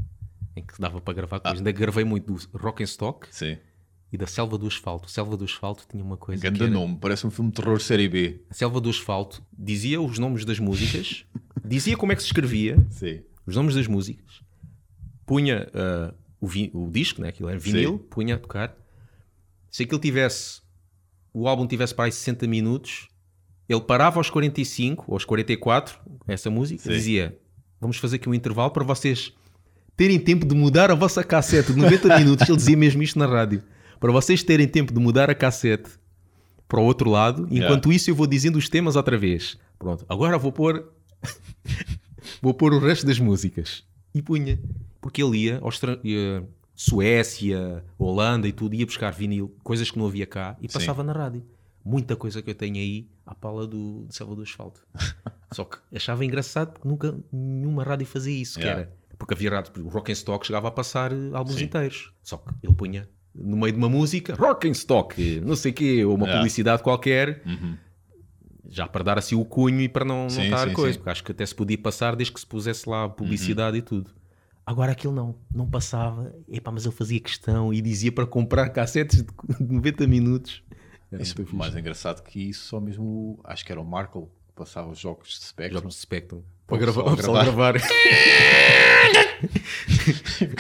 em 0.56 0.64
que 0.64 0.80
dava 0.80 1.00
para 1.02 1.14
gravar 1.14 1.40
coisas. 1.40 1.60
Ah. 1.60 1.60
Ainda 1.60 1.72
gravei 1.72 2.04
muito 2.04 2.34
do 2.34 2.58
Rock 2.58 2.84
and 2.84 2.86
Stock. 2.86 3.28
Sim. 3.32 3.58
E 4.12 4.18
da 4.18 4.28
Selva 4.28 4.58
do 4.58 4.68
Asfalto. 4.68 5.10
Selva 5.10 5.38
do 5.38 5.46
Asfalto 5.46 5.86
tinha 5.90 6.04
uma 6.04 6.18
coisa. 6.18 6.42
Grande 6.42 6.64
era... 6.64 6.72
nome, 6.72 6.98
parece 7.00 7.26
um 7.26 7.32
filme 7.32 7.50
de 7.50 7.56
terror 7.56 7.80
série 7.80 8.10
B. 8.10 8.42
A 8.50 8.54
Selva 8.54 8.82
do 8.82 8.90
Asfalto 8.90 9.42
dizia 9.58 10.02
os 10.02 10.20
nomes 10.20 10.44
das 10.44 10.60
músicas, 10.60 11.26
dizia 11.64 11.96
como 11.96 12.12
é 12.12 12.16
que 12.16 12.22
se 12.22 12.28
escrevia, 12.28 12.76
Sim. 12.90 13.22
os 13.48 13.56
nomes 13.56 13.74
das 13.74 13.88
músicas, 13.88 14.42
punha 15.26 15.66
uh, 15.70 16.14
o, 16.42 16.48
vi, 16.48 16.70
o 16.74 16.90
disco, 16.90 17.22
né? 17.22 17.30
aquilo 17.30 17.48
era 17.48 17.58
vinil, 17.58 17.92
Sim. 17.92 18.06
punha 18.10 18.36
a 18.36 18.38
tocar. 18.38 18.76
Se 19.72 19.84
aquilo 19.84 20.00
tivesse, 20.00 20.62
o 21.34 21.48
álbum 21.48 21.66
tivesse 21.66 21.96
para 21.96 22.06
aí 22.06 22.12
60 22.12 22.46
minutos, 22.46 23.08
ele 23.70 23.82
parava 23.82 24.20
aos 24.20 24.30
45 24.30 25.06
ou 25.08 25.14
aos 25.14 25.24
44, 25.24 25.98
essa 26.28 26.50
música, 26.50 26.84
Sim. 26.84 26.90
dizia: 26.90 27.40
Vamos 27.80 27.98
fazer 27.98 28.18
aqui 28.18 28.28
um 28.28 28.34
intervalo 28.34 28.70
para 28.70 28.84
vocês 28.84 29.34
terem 29.96 30.20
tempo 30.20 30.46
de 30.46 30.54
mudar 30.54 30.92
a 30.92 30.96
vossa 30.96 31.24
cassete 31.24 31.72
de 31.74 31.80
90 31.80 32.18
minutos. 32.20 32.48
Ele 32.48 32.58
dizia 32.58 32.76
mesmo 32.76 33.02
isto 33.02 33.18
na 33.18 33.26
rádio. 33.26 33.64
Para 34.00 34.12
vocês 34.12 34.44
terem 34.44 34.68
tempo 34.68 34.94
de 34.94 35.00
mudar 35.00 35.30
a 35.30 35.36
cassete 35.36 35.90
para 36.68 36.80
o 36.80 36.84
outro 36.84 37.10
lado, 37.10 37.48
enquanto 37.52 37.86
yeah. 37.86 37.96
isso 37.96 38.10
eu 38.10 38.16
vou 38.16 38.28
dizendo 38.28 38.58
os 38.58 38.68
temas 38.68 38.96
outra 38.96 39.18
vez. 39.18 39.58
Pronto, 39.80 40.06
agora 40.10 40.38
vou 40.38 40.52
pôr. 40.52 40.92
vou 42.42 42.54
pôr 42.54 42.74
o 42.74 42.80
resto 42.80 43.06
das 43.06 43.20
músicas. 43.20 43.84
E 44.14 44.22
punha 44.22 44.60
porque 45.02 45.22
ele 45.22 45.38
ia, 45.38 45.60
Austra... 45.62 46.00
ia 46.04 46.48
Suécia, 46.84 47.84
Holanda 47.96 48.48
e 48.48 48.52
tudo, 48.52 48.74
ia 48.74 48.88
buscar 48.88 49.12
vinil, 49.12 49.56
coisas 49.64 49.92
que 49.92 50.00
não 50.00 50.08
havia 50.08 50.26
cá, 50.26 50.58
e 50.60 50.68
passava 50.68 51.04
Sim. 51.04 51.08
na 51.08 51.14
rádio. 51.14 51.46
Muita 51.86 52.16
coisa 52.16 52.42
que 52.42 52.50
eu 52.50 52.56
tenho 52.56 52.78
aí 52.78 53.08
à 53.24 53.36
pala 53.36 53.68
do, 53.68 54.06
de 54.08 54.16
Selva 54.16 54.36
do 54.36 54.42
Asfalto. 54.42 54.82
Só 55.54 55.64
que 55.64 55.78
achava 55.96 56.26
engraçado 56.26 56.72
porque 56.72 56.88
nunca 56.88 57.16
nenhuma 57.32 57.84
rádio 57.84 58.08
fazia 58.08 58.42
isso, 58.42 58.60
yeah. 58.60 58.82
era. 58.82 58.94
Porque 59.16 59.36
havia 59.36 59.52
rádio, 59.52 59.86
o 59.86 59.90
Rock 59.90 60.12
and 60.12 60.14
Stock 60.14 60.44
chegava 60.44 60.70
a 60.70 60.72
passar 60.72 61.12
eh, 61.12 61.30
álbuns 61.34 61.58
Sim. 61.58 61.66
inteiros. 61.66 62.12
Só 62.24 62.38
que 62.38 62.52
ele 62.64 62.74
punha 62.74 63.08
no 63.36 63.58
meio 63.58 63.74
de 63.74 63.78
uma 63.78 63.90
música, 63.90 64.34
Rock 64.34 64.68
and 64.68 64.72
Stock, 64.72 65.40
não 65.42 65.56
sei 65.56 65.72
o 65.72 65.76
quê, 65.76 66.04
ou 66.04 66.16
uma 66.16 66.26
yeah. 66.26 66.40
publicidade 66.40 66.82
qualquer. 66.82 67.44
Uhum 67.46 67.78
já 68.72 68.88
para 68.88 69.04
dar 69.04 69.20
assim 69.20 69.36
o 69.36 69.44
cunho 69.44 69.82
e 69.82 69.90
para 69.90 70.06
não, 70.06 70.30
sim, 70.30 70.44
não 70.44 70.52
dar 70.52 70.72
coisa, 70.72 70.94
sim. 70.94 71.00
porque 71.00 71.10
acho 71.10 71.24
que 71.26 71.32
até 71.34 71.46
se 71.46 71.54
podia 71.54 71.78
passar 71.78 72.16
desde 72.16 72.34
que 72.34 72.40
se 72.40 72.48
pusesse 72.48 72.90
lá 72.90 73.10
publicidade 73.10 73.78
uhum. 73.78 73.80
e 73.80 73.82
tudo. 73.82 74.12
Agora 74.66 74.92
aquilo 74.92 75.14
não, 75.14 75.36
não 75.54 75.68
passava. 75.68 76.34
Epá, 76.48 76.72
mas 76.72 76.86
eu 76.86 76.92
fazia 76.92 77.20
questão 77.20 77.74
e 77.74 77.82
dizia 77.82 78.12
para 78.12 78.26
comprar 78.26 78.70
cassetes 78.70 79.24
de 79.24 79.28
90 79.60 80.08
minutos. 80.08 80.64
Isso, 81.20 81.36
mais 81.54 81.76
engraçado 81.76 82.24
que 82.24 82.50
isso, 82.50 82.68
só 82.68 82.80
mesmo, 82.80 83.40
acho 83.44 83.66
que 83.66 83.72
era 83.72 83.82
o 83.82 83.86
Markle 83.86 84.28
que 84.48 84.54
passava 84.56 84.90
os 84.90 85.00
jogos 85.00 85.40
de 85.40 85.46
Spectrum. 85.46 85.80
Jogos 85.80 85.96
de 85.96 86.02
Spectrum. 86.02 86.42
Para, 86.66 86.78
para 86.78 86.80
gravar, 86.86 87.02
o 87.02 87.18
pessoal 87.18 87.38
a 87.38 87.44
gravar. 87.44 87.76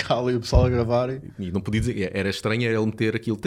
Ali 0.09 0.35
o 0.35 0.41
pessoal 0.41 0.65
a 0.65 0.69
gravar. 0.69 1.09
E 1.39 1.51
não 1.51 1.61
podia 1.61 1.79
dizer, 1.79 2.11
era 2.13 2.29
estranho 2.29 2.63
era 2.63 2.77
ele 2.77 2.85
meter 2.85 3.15
aquilo. 3.15 3.39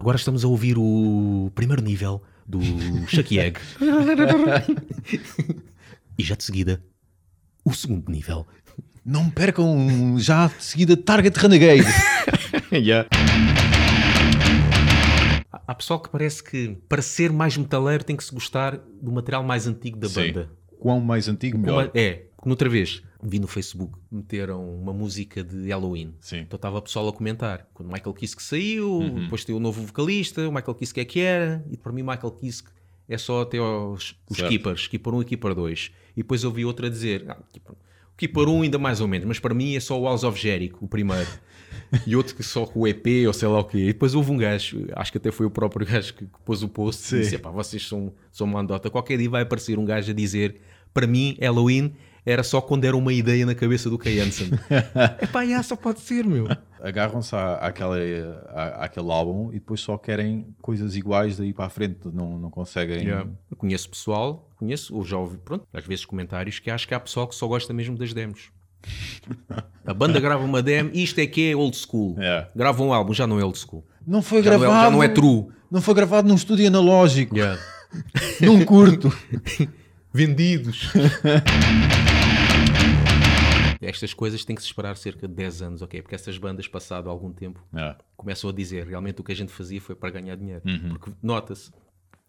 Agora 0.00 0.16
estamos 0.16 0.44
a 0.44 0.48
ouvir 0.48 0.76
o 0.76 1.52
primeiro 1.54 1.80
nível 1.80 2.20
do 2.44 2.60
Chucky 3.06 3.38
Egg. 3.38 3.60
e 6.18 6.24
já 6.24 6.34
de 6.34 6.42
seguida, 6.42 6.82
o 7.64 7.72
segundo 7.72 8.10
nível. 8.10 8.44
Não 9.04 9.28
percam 9.28 10.16
já 10.16 10.46
de 10.46 10.62
seguida 10.62 10.96
Target 10.96 11.36
Renegade. 11.36 11.82
yeah. 12.72 13.08
Há 15.50 15.74
pessoal 15.74 15.98
que 15.98 16.08
parece 16.08 16.42
que 16.42 16.76
para 16.88 17.02
ser 17.02 17.32
mais 17.32 17.56
metaleiro 17.56 18.04
tem 18.04 18.16
que 18.16 18.22
se 18.22 18.32
gostar 18.32 18.78
do 19.00 19.10
material 19.10 19.42
mais 19.42 19.66
antigo 19.66 19.98
da 19.98 20.08
Sim. 20.08 20.28
banda. 20.28 20.50
Quão 20.78 21.00
mais 21.00 21.28
antigo, 21.28 21.58
melhor. 21.58 21.90
É, 21.94 22.26
Porque 22.36 22.48
noutra 22.48 22.68
vez 22.68 23.02
vi 23.20 23.40
no 23.40 23.48
Facebook 23.48 23.98
meteram 24.10 24.72
uma 24.72 24.92
música 24.92 25.42
de 25.42 25.68
Halloween. 25.68 26.14
Sim. 26.20 26.38
Então 26.38 26.56
estava 26.56 26.78
o 26.78 26.82
pessoal 26.82 27.08
a 27.08 27.12
comentar. 27.12 27.66
Quando 27.74 27.88
o 27.88 27.92
Michael 27.92 28.14
Kiske 28.14 28.42
saiu, 28.42 29.00
depois 29.20 29.44
tem 29.44 29.54
o 29.54 29.60
novo 29.60 29.82
vocalista, 29.84 30.48
o 30.48 30.52
Michael 30.52 30.74
Kiske 30.76 31.00
é 31.00 31.04
que 31.04 31.20
era, 31.20 31.64
e 31.70 31.76
para 31.76 31.92
mim 31.92 32.02
o 32.02 32.06
Michael 32.06 32.30
Kiske 32.32 32.68
é 33.08 33.18
só 33.18 33.42
até 33.42 33.60
os 33.60 34.16
Certo. 34.30 34.48
Keepers, 34.48 34.86
Keeper 34.86 35.12
1 35.14 35.22
e 35.22 35.24
Keeper 35.24 35.54
2. 35.54 35.90
E 36.16 36.22
depois 36.22 36.44
eu 36.44 36.52
vi 36.52 36.64
outra 36.64 36.86
a 36.86 36.90
dizer, 36.90 37.24
ah, 37.28 37.36
O 38.22 38.24
Keeper 38.24 38.48
1 38.48 38.62
ainda 38.62 38.78
mais 38.78 39.00
ou 39.00 39.08
menos, 39.08 39.26
mas 39.26 39.40
para 39.40 39.52
mim 39.52 39.74
é 39.74 39.80
só 39.80 40.00
o 40.00 40.04
House 40.04 40.22
of 40.22 40.40
Jericho, 40.40 40.78
o 40.80 40.86
primeiro. 40.86 41.28
e 42.06 42.14
outro 42.14 42.36
que 42.36 42.42
só 42.42 42.64
com 42.64 42.80
o 42.80 42.86
EP 42.86 43.26
ou 43.26 43.32
sei 43.32 43.48
lá 43.48 43.58
o 43.58 43.64
quê. 43.64 43.78
E 43.78 43.86
depois 43.88 44.14
houve 44.14 44.30
um 44.30 44.36
gajo, 44.36 44.86
acho 44.94 45.10
que 45.10 45.18
até 45.18 45.32
foi 45.32 45.46
o 45.46 45.50
próprio 45.50 45.84
gajo 45.84 46.14
que, 46.14 46.24
que 46.26 46.40
pôs 46.44 46.62
o 46.62 46.68
post, 46.68 47.14
e 47.14 47.20
disse, 47.20 47.38
pá, 47.38 47.50
vocês 47.50 47.86
são, 47.86 48.12
são 48.30 48.46
uma 48.46 48.60
andota. 48.60 48.88
Qualquer 48.90 49.18
dia 49.18 49.28
vai 49.28 49.42
aparecer 49.42 49.78
um 49.78 49.84
gajo 49.84 50.10
a 50.10 50.14
dizer, 50.14 50.60
para 50.94 51.06
mim, 51.06 51.36
Halloween 51.40 51.92
era 52.24 52.44
só 52.44 52.60
quando 52.60 52.84
era 52.84 52.96
uma 52.96 53.12
ideia 53.12 53.44
na 53.44 53.54
cabeça 53.54 53.90
do 53.90 53.98
Kay 53.98 54.20
Hansen. 54.20 54.50
é 55.18 55.26
pá, 55.26 55.42
só 55.62 55.74
pode 55.74 56.00
ser, 56.00 56.24
meu. 56.24 56.46
Agarram-se 56.80 57.34
à, 57.34 57.54
àquela, 57.54 57.96
à, 58.48 58.84
àquele 58.84 59.10
álbum 59.10 59.50
e 59.50 59.54
depois 59.54 59.80
só 59.80 59.98
querem 59.98 60.46
coisas 60.60 60.94
iguais 60.94 61.38
daí 61.38 61.52
para 61.52 61.66
a 61.66 61.68
frente. 61.68 61.98
Não, 62.12 62.38
não 62.38 62.50
conseguem. 62.50 63.08
Eu 63.08 63.56
conheço 63.56 63.90
pessoal, 63.90 64.48
conheço, 64.62 64.94
ou 64.94 65.04
já 65.04 65.16
ouvi, 65.18 65.38
pronto, 65.38 65.66
às 65.72 65.84
vezes 65.84 66.04
comentários, 66.04 66.58
que 66.58 66.70
acho 66.70 66.86
que 66.86 66.94
há 66.94 67.00
pessoal 67.00 67.26
que 67.26 67.34
só 67.34 67.46
gosta 67.46 67.72
mesmo 67.72 67.96
das 67.98 68.14
demos. 68.14 68.50
A 69.86 69.92
banda 69.94 70.18
grava 70.20 70.44
uma 70.44 70.62
demo, 70.62 70.90
isto 70.92 71.18
é 71.20 71.26
que 71.26 71.50
é 71.50 71.56
old 71.56 71.76
school. 71.76 72.16
É. 72.20 72.48
Grava 72.54 72.82
um 72.82 72.92
álbum, 72.92 73.12
já 73.12 73.26
não 73.26 73.38
é 73.40 73.44
old 73.44 73.58
school. 73.58 73.84
Não 74.06 74.22
foi 74.22 74.42
Já 74.42 74.50
não 74.52 74.56
é- 74.56 74.60
gravado. 74.60 74.84
já 74.84 74.90
não 74.90 75.02
é 75.02 75.08
true. 75.08 75.48
Não 75.70 75.80
foi 75.80 75.94
gravado 75.94 76.28
num 76.28 76.34
estúdio 76.34 76.66
analógico. 76.66 77.34
Num 78.40 78.64
curto. 78.64 79.12
Vendidos. 80.12 80.90
Estas 83.80 84.14
coisas 84.14 84.44
têm 84.44 84.54
que 84.54 84.62
se 84.62 84.68
esperar 84.68 84.96
cerca 84.96 85.26
de 85.26 85.34
10 85.34 85.62
anos, 85.62 85.82
ok? 85.82 86.00
Porque 86.02 86.14
essas 86.14 86.38
bandas, 86.38 86.68
passado 86.68 87.10
algum 87.10 87.32
tempo, 87.32 87.60
É. 87.74 87.96
começam 88.16 88.48
a 88.48 88.52
dizer 88.52 88.86
realmente 88.86 89.20
o 89.20 89.24
que 89.24 89.32
a 89.32 89.34
gente 89.36 89.50
fazia 89.52 89.80
foi 89.80 89.94
para 89.96 90.10
ganhar 90.10 90.36
dinheiro. 90.36 90.62
Uhum. 90.64 90.90
Porque 90.90 91.10
nota-se, 91.22 91.70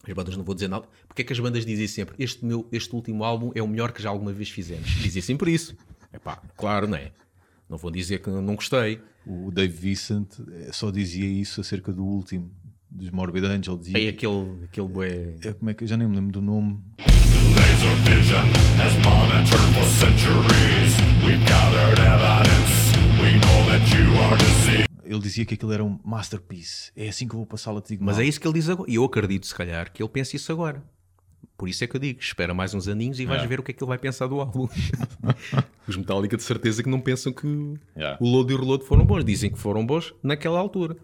as 0.05 0.13
bandas 0.13 0.35
não 0.37 0.43
vou 0.43 0.53
dizer 0.53 0.67
nada, 0.67 0.85
porque 1.07 1.21
é 1.21 1.25
que 1.25 1.33
as 1.33 1.39
bandas 1.39 1.65
dizem 1.65 1.87
sempre 1.87 2.15
este, 2.19 2.43
meu, 2.45 2.67
este 2.71 2.93
último 2.95 3.23
álbum 3.23 3.51
é 3.55 3.61
o 3.63 3.67
melhor 3.67 3.91
que 3.91 4.01
já 4.01 4.09
alguma 4.09 4.33
vez 4.33 4.49
fizemos? 4.49 4.87
Dizem 4.89 5.21
sempre 5.21 5.53
isso. 5.53 5.75
É 6.11 6.19
pá, 6.19 6.41
claro, 6.57 6.87
não 6.87 6.97
é? 6.97 7.11
Não 7.69 7.77
vou 7.77 7.89
dizer 7.89 8.19
que 8.21 8.29
não 8.29 8.55
gostei. 8.55 8.99
O 9.25 9.49
Dave 9.51 9.73
Vicent 9.73 10.27
eh, 10.51 10.69
só 10.73 10.91
dizia 10.91 11.25
isso 11.25 11.61
acerca 11.61 11.91
do 11.93 12.03
último, 12.05 12.51
dos 12.91 13.09
Morbid 13.09 13.45
Angel. 13.45 13.77
Dizia 13.77 13.93
que- 13.93 14.09
aquele, 14.09 14.63
aquele 14.65 14.87
bué... 14.87 15.35
é, 15.41 15.53
como 15.53 15.71
é 15.71 15.73
que 15.73 15.83
eu 15.85 15.87
já 15.87 15.95
nem 15.97 16.07
me 16.07 16.15
lembro 16.15 16.33
do 16.33 16.41
nome. 16.41 16.79
Ele 25.13 25.21
dizia 25.21 25.45
que 25.45 25.53
aquilo 25.53 25.71
era 25.71 25.83
um 25.83 25.99
masterpiece. 26.03 26.91
É 26.95 27.07
assim 27.09 27.27
que 27.27 27.33
eu 27.35 27.37
vou 27.39 27.45
passá-lo 27.45 27.77
a 27.77 27.81
te 27.81 27.89
digo. 27.89 28.03
Mas 28.03 28.15
mal. 28.15 28.23
é 28.25 28.27
isso 28.27 28.39
que 28.39 28.47
ele 28.47 28.53
diz 28.55 28.67
agora. 28.69 28.89
E 28.89 28.95
eu 28.95 29.03
acredito, 29.03 29.45
se 29.45 29.53
calhar, 29.55 29.91
que 29.91 30.01
ele 30.01 30.09
pensa 30.09 30.35
isso 30.35 30.51
agora. 30.51 30.83
Por 31.57 31.69
isso 31.69 31.83
é 31.83 31.87
que 31.87 31.95
eu 31.95 31.99
digo, 31.99 32.19
espera 32.19 32.53
mais 32.53 32.73
uns 32.73 32.87
aninhos 32.87 33.19
e 33.19 33.25
vais 33.25 33.43
É. 33.43 33.47
ver 33.47 33.59
o 33.59 33.63
que 33.63 33.71
é 33.71 33.73
que 33.73 33.83
ele 33.83 33.87
vai 33.89 33.97
pensar 33.97 34.27
do 34.27 34.39
álbum. 34.39 34.67
Os 35.87 35.95
Metallica 35.95 36.35
de 36.35 36.43
certeza 36.43 36.81
que 36.81 36.89
não 36.89 36.99
pensam 36.99 37.31
que 37.31 37.47
Yeah. 37.95 38.17
o 38.19 38.27
Load 38.27 38.51
e 38.51 38.55
o 38.55 38.59
Reload 38.59 38.83
foram 38.85 39.05
bons. 39.05 39.23
Dizem 39.23 39.51
que 39.51 39.59
foram 39.59 39.85
bons 39.85 40.13
naquela 40.23 40.59
altura. 40.59 40.97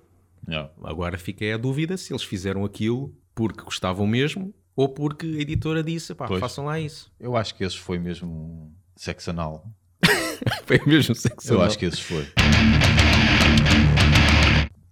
Yeah. 0.47 0.71
Agora 0.83 1.17
fica 1.17 1.53
a 1.53 1.57
dúvida 1.57 1.95
se 1.97 2.11
eles 2.11 2.23
fizeram 2.23 2.65
aquilo 2.65 3.13
porque 3.35 3.63
gostavam 3.63 4.07
mesmo 4.07 4.53
ou 4.75 4.89
porque 4.89 5.25
a 5.27 5.41
editora 5.41 5.83
disse, 5.83 6.15
pá, 6.15 6.25
Pois. 6.27 6.39
façam 6.39 6.65
lá 6.65 6.79
isso. 6.79 7.11
Eu 7.19 7.35
acho 7.37 7.53
que 7.55 7.63
esse 7.63 7.77
foi 7.77 7.99
mesmo 7.99 8.73
sexo 8.95 9.29
anal. 9.29 9.69
Foi 10.65 10.79
mesmo 10.85 11.13
sexo. 11.15 11.53
Eu 11.53 11.61
acho 11.61 11.77
que 11.77 11.85
esse 11.85 12.01
foi. 12.01 12.25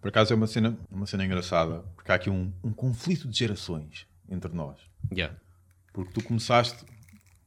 Por 0.08 0.12
acaso 0.12 0.32
é 0.32 0.38
uma 0.38 0.48
cena, 0.48 0.80
uma 0.90 1.06
cena 1.06 1.26
engraçada, 1.26 1.84
porque 1.94 2.10
há 2.10 2.16
aqui 2.16 2.30
um, 2.30 2.50
um 2.64 2.72
conflito 2.72 3.28
de 3.28 3.38
gerações 3.38 4.08
entre 4.30 4.54
nós. 4.54 4.80
Yeah. 5.12 5.38
Porque 5.92 6.14
tu 6.14 6.24
começaste 6.24 6.86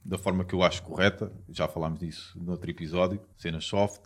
da 0.04 0.18
forma 0.18 0.44
que 0.44 0.54
eu 0.54 0.62
acho 0.62 0.82
correta, 0.82 1.32
já 1.48 1.66
falámos 1.66 2.00
disso 2.00 2.38
no 2.38 2.52
outro 2.52 2.70
episódio, 2.70 3.18
cenas 3.34 3.64
soft, 3.64 4.02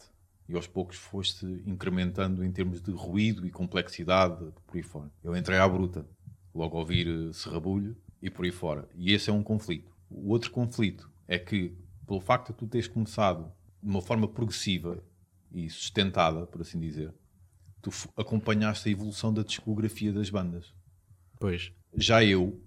e 0.49 0.55
aos 0.55 0.69
poucos 0.69 0.97
foste 0.97 1.45
incrementando 1.67 2.45
em 2.45 2.53
termos 2.53 2.81
de 2.81 2.93
ruído 2.93 3.45
e 3.45 3.51
complexidade 3.51 4.47
por 4.69 4.77
aí 4.77 4.85
fora. 4.85 5.11
Eu 5.25 5.37
entrei 5.37 5.59
à 5.59 5.69
bruta, 5.69 6.07
logo 6.55 6.77
a 6.77 6.81
ouvir 6.81 7.09
eh, 7.09 7.33
serrabulho 7.33 7.97
e 8.23 8.31
por 8.31 8.45
aí 8.45 8.53
fora. 8.53 8.89
E 8.95 9.13
esse 9.13 9.31
é 9.31 9.33
um 9.33 9.43
conflito. 9.43 9.91
O 10.09 10.31
outro 10.31 10.53
conflito 10.53 11.11
é 11.27 11.41
que, 11.41 11.77
pelo 12.07 12.21
facto 12.21 12.53
de 12.53 12.59
tu 12.59 12.69
teres 12.69 12.87
começado 12.87 13.53
de 13.83 13.91
uma 13.91 14.01
forma 14.01 14.29
progressiva 14.29 15.03
e 15.51 15.69
sustentada, 15.69 16.47
por 16.47 16.61
assim 16.61 16.79
dizer, 16.79 17.13
tu 17.85 17.91
acompanhaste 18.17 18.89
a 18.89 18.93
evolução 18.93 19.33
da 19.33 19.43
discografia 19.43 20.13
das 20.13 20.31
bandas. 20.31 20.73
Pois. 21.39 21.73
Já 21.97 22.25
eu, 22.25 22.61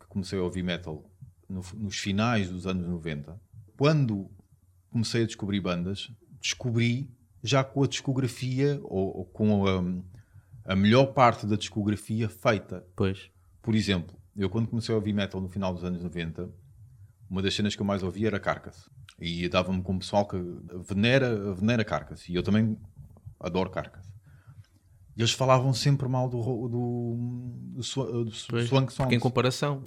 que 0.00 0.06
comecei 0.06 0.38
a 0.38 0.42
ouvir 0.42 0.62
metal 0.62 1.04
no- 1.48 1.62
nos 1.74 1.96
finais 1.98 2.48
dos 2.50 2.66
anos 2.66 2.86
90, 2.86 3.40
quando 3.76 4.30
comecei 4.90 5.22
a 5.22 5.26
descobrir 5.26 5.60
bandas, 5.60 6.10
descobri 6.40 7.10
já 7.42 7.62
com 7.62 7.82
a 7.82 7.86
discografia 7.86 8.80
ou, 8.84 9.18
ou 9.18 9.24
com 9.26 9.66
a, 9.66 10.72
a 10.72 10.76
melhor 10.76 11.06
parte 11.06 11.46
da 11.46 11.56
discografia 11.56 12.28
feita. 12.28 12.86
Pois. 12.96 13.30
Por 13.60 13.74
exemplo, 13.74 14.16
eu 14.36 14.48
quando 14.48 14.68
comecei 14.68 14.92
a 14.94 14.96
ouvir 14.96 15.12
metal 15.12 15.40
no 15.40 15.48
final 15.48 15.74
dos 15.74 15.84
anos 15.84 16.02
90, 16.02 16.50
uma 17.28 17.42
das 17.42 17.54
cenas 17.54 17.74
que 17.76 17.82
eu 17.82 17.86
mais 17.86 18.02
ouvia 18.02 18.28
era 18.28 18.40
Carcass. 18.40 18.88
E 19.20 19.48
dava-me 19.48 19.82
com 19.82 19.94
o 19.94 19.98
pessoal 19.98 20.26
que 20.26 20.36
venera, 20.88 21.52
venera 21.54 21.84
Carcass. 21.84 22.28
E 22.28 22.34
eu 22.34 22.42
também 22.42 22.76
adoro 23.40 23.70
Carcass. 23.70 24.12
E 25.16 25.20
eles 25.20 25.32
falavam 25.32 25.72
sempre 25.72 26.08
mal 26.08 26.28
do, 26.28 26.42
do, 26.42 26.68
do, 26.68 28.24
do 28.24 28.32
Pois. 28.48 28.68
Swank 28.68 28.86
Porque 28.86 28.90
Songs. 28.94 29.12
em 29.14 29.18
comparação. 29.20 29.80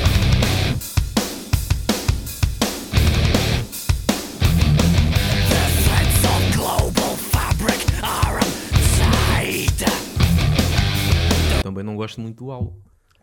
Também 11.64 11.84
não 11.84 11.96
gosto 11.96 12.22
muito 12.22 12.44
do 12.46 12.52
álbum. 12.52 12.74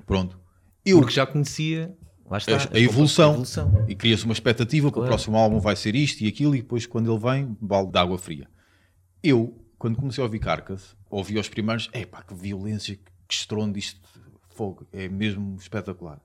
Pronto. 0.07 0.39
Eu, 0.85 0.99
Porque 1.01 1.15
já 1.15 1.27
conhecia. 1.27 1.97
Lá 2.29 2.39
está. 2.39 2.57
a, 2.57 2.77
a 2.77 2.81
evolução. 2.81 3.31
A 3.31 3.33
evolução. 3.33 3.85
E 3.89 3.95
cria-se 3.95 4.25
uma 4.25 4.33
expectativa 4.33 4.89
que 4.91 4.99
o 4.99 5.01
Claro. 5.01 5.09
próximo 5.09 5.37
álbum 5.37 5.59
vai 5.61 5.77
ser 5.77 5.95
isto 5.95 6.23
e 6.23 6.29
aquilo, 6.29 6.55
e 6.55 6.63
depois 6.63 6.87
quando 6.87 7.11
ele 7.11 7.19
vem, 7.21 7.57
balde 7.61 7.93
de 7.93 7.99
água 7.99 8.19
fria. 8.19 8.49
Eu, 9.23 9.64
quando 9.79 9.97
comecei 9.97 10.23
a 10.23 10.27
ouvir 10.27 10.39
Carcass, 10.39 10.97
ouvi 11.11 11.39
os 11.39 11.49
primeiros, 11.49 11.91
epá, 11.93 12.23
que 12.23 12.35
violência, 12.35 12.97
que 12.97 13.35
estrondo 13.35 13.79
isto, 13.79 14.01
fogo, 14.51 14.87
é 14.93 15.09
mesmo 15.09 15.57
espetacular. 15.57 16.21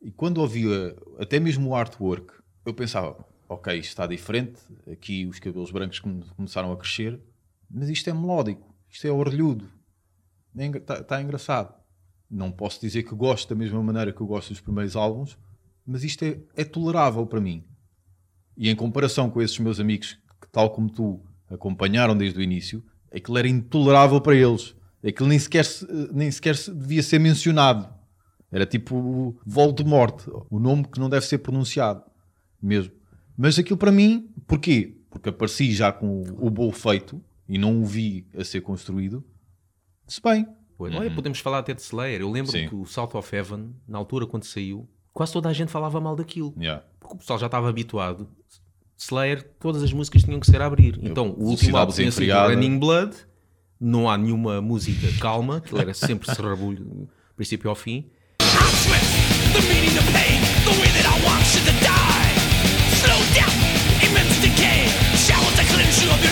E 0.00 0.10
quando 0.12 0.38
ouvia 0.38 0.96
até 1.18 1.40
mesmo 1.40 1.70
o 1.70 1.74
artwork, 1.74 2.32
eu 2.64 2.74
pensava, 2.74 3.16
ok, 3.48 3.74
isto 3.78 3.88
está 3.90 4.06
diferente, 4.06 4.60
aqui 4.90 5.26
os 5.26 5.38
cabelos 5.38 5.70
brancos 5.70 5.98
come- 5.98 6.24
começaram 6.36 6.72
a 6.72 6.76
crescer, 6.76 7.20
mas 7.70 7.88
isto 7.88 8.08
é 8.08 8.12
melódico, 8.12 8.74
isto 8.88 9.06
é 9.06 9.10
orelhudo, 9.10 9.68
está 10.54 11.20
engraçado. 11.20 11.74
Não 12.28 12.50
posso 12.50 12.80
dizer 12.80 13.04
que 13.04 13.14
gosto 13.14 13.48
da 13.48 13.54
mesma 13.54 13.80
maneira 13.82 14.12
que 14.12 14.20
eu 14.20 14.26
gosto 14.26 14.48
dos 14.50 14.60
primeiros 14.60 14.96
álbuns, 14.96 15.38
mas 15.86 16.02
isto 16.04 16.22
é, 16.24 16.38
é 16.56 16.64
tolerável 16.64 17.26
para 17.26 17.40
mim. 17.40 17.64
E 18.56 18.68
em 18.70 18.74
comparação 18.76 19.30
com 19.30 19.40
esses 19.42 19.58
meus 19.58 19.78
amigos 19.78 20.18
que, 20.40 20.48
tal 20.50 20.70
como 20.70 20.90
tu, 20.90 21.20
acompanharam 21.48 22.16
desde 22.16 22.38
o 22.38 22.42
início, 22.42 22.82
aquilo 23.14 23.38
era 23.38 23.48
intolerável 23.48 24.20
para 24.20 24.34
eles. 24.34 24.74
Aquilo 25.06 25.28
nem 25.28 25.38
sequer, 25.38 25.64
se- 25.64 25.86
nem 26.12 26.30
sequer 26.30 26.56
se 26.56 26.72
devia 26.74 27.02
ser 27.02 27.18
mencionado. 27.20 27.88
Era 28.50 28.64
tipo 28.66 29.38
Voldemort, 29.46 30.26
o 30.50 30.58
nome 30.58 30.84
que 30.88 30.98
não 30.98 31.08
deve 31.10 31.26
ser 31.26 31.38
pronunciado 31.38 32.02
mesmo. 32.62 32.92
Mas 33.36 33.58
aquilo 33.58 33.76
para 33.76 33.92
mim, 33.92 34.30
porquê? 34.46 34.96
Porque 35.10 35.28
apareci 35.28 35.72
já 35.72 35.92
com 35.92 36.22
o, 36.22 36.46
o 36.46 36.50
bolo 36.50 36.72
feito 36.72 37.22
e 37.48 37.58
não 37.58 37.80
o 37.80 37.84
vi 37.84 38.26
a 38.36 38.42
ser 38.44 38.60
construído. 38.62 39.24
Se 40.06 40.20
bem. 40.22 40.46
Olha, 40.78 41.10
podemos 41.14 41.38
falar 41.40 41.58
até 41.58 41.72
de 41.74 41.80
Slayer. 41.82 42.20
Eu 42.20 42.30
lembro 42.30 42.52
Sim. 42.52 42.68
que 42.68 42.74
o 42.74 42.84
South 42.86 43.10
of 43.14 43.34
Heaven, 43.34 43.74
na 43.88 43.98
altura 43.98 44.26
quando 44.26 44.44
saiu, 44.44 44.88
quase 45.16 45.32
toda 45.32 45.48
a 45.48 45.52
gente 45.54 45.72
falava 45.72 45.98
mal 45.98 46.14
daquilo. 46.14 46.52
yeah. 46.58 46.84
Porque 47.00 47.14
o 47.14 47.18
pessoal 47.18 47.38
já 47.38 47.46
estava 47.46 47.70
habituado. 47.70 48.28
Slayer, 48.98 49.42
todas 49.58 49.82
as 49.82 49.90
músicas 49.90 50.22
tinham 50.22 50.38
que 50.38 50.46
ser 50.46 50.60
a 50.60 50.66
abrir. 50.66 50.98
Então, 51.02 51.34
o 51.38 51.44
último 51.48 51.74
álbum 51.74 51.92
tinha 51.92 52.12
sido. 52.12 52.34
Running 52.34 52.78
Blood. 52.78 53.16
Não 53.80 54.10
há 54.10 54.18
nenhuma 54.18 54.60
música 54.60 55.06
calma. 55.18 55.56
Aquilo 55.56 55.80
era 55.80 55.94
sempre 55.94 56.34
serrabulho, 56.34 57.08
princípio 57.34 57.70
ao 57.70 57.76
fim. 57.76 58.10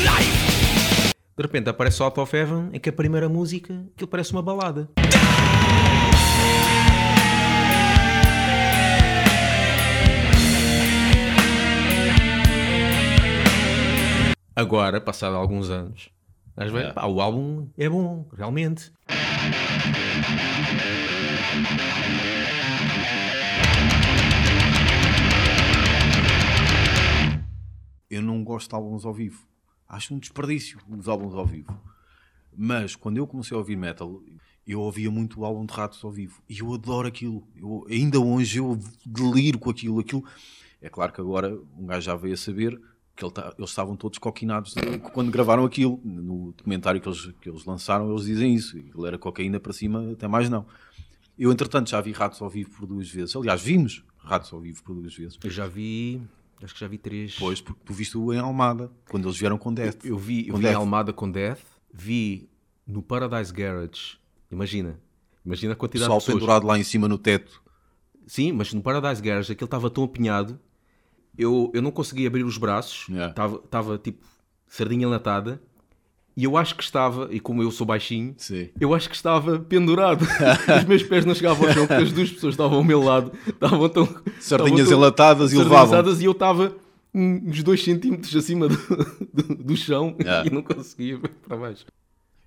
Die. 0.03 0.27
De 1.37 1.43
repente 1.43 1.71
aparece 1.71 2.03
Out 2.03 2.21
of 2.21 2.37
Heaven, 2.37 2.69
em 2.73 2.79
que 2.79 2.91
a 2.91 2.93
primeira 2.93 3.31
música, 3.31 3.83
aquilo 3.95 4.09
parece 4.09 4.33
uma 4.33 4.43
balada. 4.43 4.91
Agora, 14.57 15.01
passado 15.01 15.35
alguns 15.35 15.69
anos, 15.69 16.11
às 16.57 16.71
vezes, 16.71 16.93
pá, 16.93 17.07
o 17.07 17.21
álbum 17.21 17.69
é 17.77 17.89
bom, 17.89 18.25
realmente. 18.37 18.93
Eu 28.09 28.23
não 28.23 28.45
gosto 28.45 28.69
de 28.69 28.77
álbuns 28.77 29.05
ao 29.05 29.13
vivo. 29.13 29.45
Acho 29.89 30.15
um 30.15 30.21
desperdício 30.21 30.79
os 30.89 31.09
álbuns 31.09 31.35
ao 31.35 31.45
vivo. 31.45 31.77
Mas 32.57 32.95
quando 32.95 33.17
eu 33.17 33.27
comecei 33.27 33.57
a 33.57 33.59
ouvir 33.59 33.75
metal, 33.75 34.23
eu 34.65 34.81
ouvia 34.81 35.11
muito 35.11 35.41
o 35.41 35.45
álbum 35.45 35.67
de 35.67 35.75
Ratos 35.75 36.05
ao 36.05 36.13
vivo. 36.13 36.41
E 36.49 36.61
eu 36.61 36.73
adoro 36.73 37.09
aquilo. 37.09 37.45
Eu, 37.57 37.85
ainda 37.91 38.21
hoje 38.21 38.61
eu 38.61 38.79
deliro 39.05 39.59
com 39.59 39.71
aquilo. 39.71 39.99
aquilo. 39.99 40.25
É 40.81 40.89
claro 40.89 41.13
que 41.13 41.21
agora 41.21 41.59
um 41.77 41.87
gajo 41.87 42.07
já 42.07 42.15
veio 42.15 42.35
a 42.35 42.37
saber 42.37 42.81
que 43.17 43.25
ele 43.25 43.33
tá- 43.33 43.55
eles 43.57 43.71
estavam 43.71 43.97
todos 43.97 44.19
coquinados 44.19 44.75
quando 45.13 45.31
gravaram 45.31 45.65
aquilo. 45.65 46.01
No 46.05 46.53
documentário 46.53 47.01
que 47.01 47.09
eles, 47.09 47.31
que 47.41 47.49
eles 47.49 47.65
lançaram, 47.65 48.11
eles 48.11 48.25
dizem 48.27 48.55
isso. 48.55 48.77
Ele 48.77 49.07
era 49.07 49.19
cocaína 49.19 49.61
para 49.61 49.73
cima, 49.73 50.13
até 50.13 50.27
mais 50.27 50.49
não. 50.51 50.67
Eu, 51.39 51.51
entretanto, 51.53 51.91
já 51.91 52.01
vi 52.01 52.13
Ratos 52.13 52.41
ao 52.43 52.49
vivo 52.51 52.71
por 52.71 52.87
duas 52.87 53.09
vezes. 53.09 53.35
Aliás, 53.37 53.61
vimos 53.63 54.05
Ratos 54.19 54.53
ao 54.53 54.61
vivo 54.61 54.83
por 54.83 54.95
duas 54.95 55.15
vezes. 55.15 55.39
Eu 55.43 55.51
já 55.51 55.67
vi, 55.67 56.23
acho 56.63 56.73
que 56.75 56.81
já 56.81 56.89
vi 56.89 56.97
três. 56.99 57.37
Pois, 57.39 57.61
porque 57.61 57.81
tu 57.85 57.93
viste-o 57.93 58.33
em 58.33 58.39
Almada, 58.39 58.91
quando 59.11 59.27
eles 59.29 59.37
vieram 59.39 59.59
com 59.59 59.73
Death. 59.73 60.05
Eu 60.05 60.17
vi, 60.19 60.49
eu 60.49 60.57
vi 60.57 60.67
em. 60.67 60.75
Almada 60.75 61.13
com 61.13 61.31
Death, 61.31 61.61
vi 61.93 62.49
no 62.87 63.03
Paradise 63.03 63.53
Garage. 63.53 64.17
Imagina, 64.51 64.99
imagina 65.45 65.73
a 65.73 65.75
O 65.75 65.77
quantidade 65.79 66.05
pessoal 66.05 66.19
de 66.19 66.25
pessoas. 66.25 66.41
pendurado 66.41 66.67
lá 66.67 66.79
em 66.79 66.85
cima 66.85 67.09
no 67.09 67.19
teto. 67.19 67.63
Sim, 68.27 68.53
mas 68.53 68.73
no 68.73 68.81
Paradise 68.81 69.21
Garage 69.21 69.53
aquele 69.53 69.67
estava 69.67 69.91
tão 69.91 70.05
apinhado, 70.05 70.59
eu, 71.39 71.71
eu 71.75 71.83
não 71.83 71.91
conseguia 71.91 72.29
abrir 72.29 72.45
os 72.45 72.57
braços, 72.59 73.07
Yeah. 73.09 73.31
estava 73.31 73.57
estava 73.57 73.99
tipo 73.99 74.25
sardinha 74.69 75.09
latada, 75.09 75.61
e 76.37 76.45
eu 76.45 76.57
acho 76.57 76.75
que 76.75 76.83
estava, 76.83 77.29
e 77.31 77.39
como 77.39 77.63
eu 77.63 77.71
sou 77.71 77.87
baixinho, 77.87 78.35
Sim. 78.39 78.69
eu 78.81 78.93
acho 78.93 79.09
que 79.09 79.15
estava 79.15 79.59
pendurado. 79.59 80.23
os 80.79 80.85
meus 80.85 81.03
pés 81.05 81.25
não 81.25 81.35
chegavam 81.35 81.69
ao 81.69 81.73
chão 81.75 81.87
porque 81.87 82.03
as 82.03 82.13
duas 82.13 82.31
pessoas 82.33 82.55
estavam 82.55 82.79
ao 82.79 82.85
meu 82.85 83.01
lado, 83.03 83.33
estavam 83.47 83.89
tão. 83.89 84.09
Sardinhas 84.41 84.89
tão- 84.89 84.99
enlatadas 84.99 85.53
e 85.53 85.59
levavam. 85.59 86.13
e 86.21 86.25
eu 86.25 86.33
estava 86.33 86.75
uns 87.15 87.63
2 87.63 87.85
centímetros 87.85 88.35
acima 88.35 88.67
do, 88.69 88.77
do, 89.33 89.55
do 89.63 89.77
chão 89.77 90.17
Yeah. 90.21 90.49
e 90.49 90.53
não 90.53 90.63
conseguia 90.63 91.17
ver 91.19 91.29
para 91.47 91.57
baixo. 91.57 91.85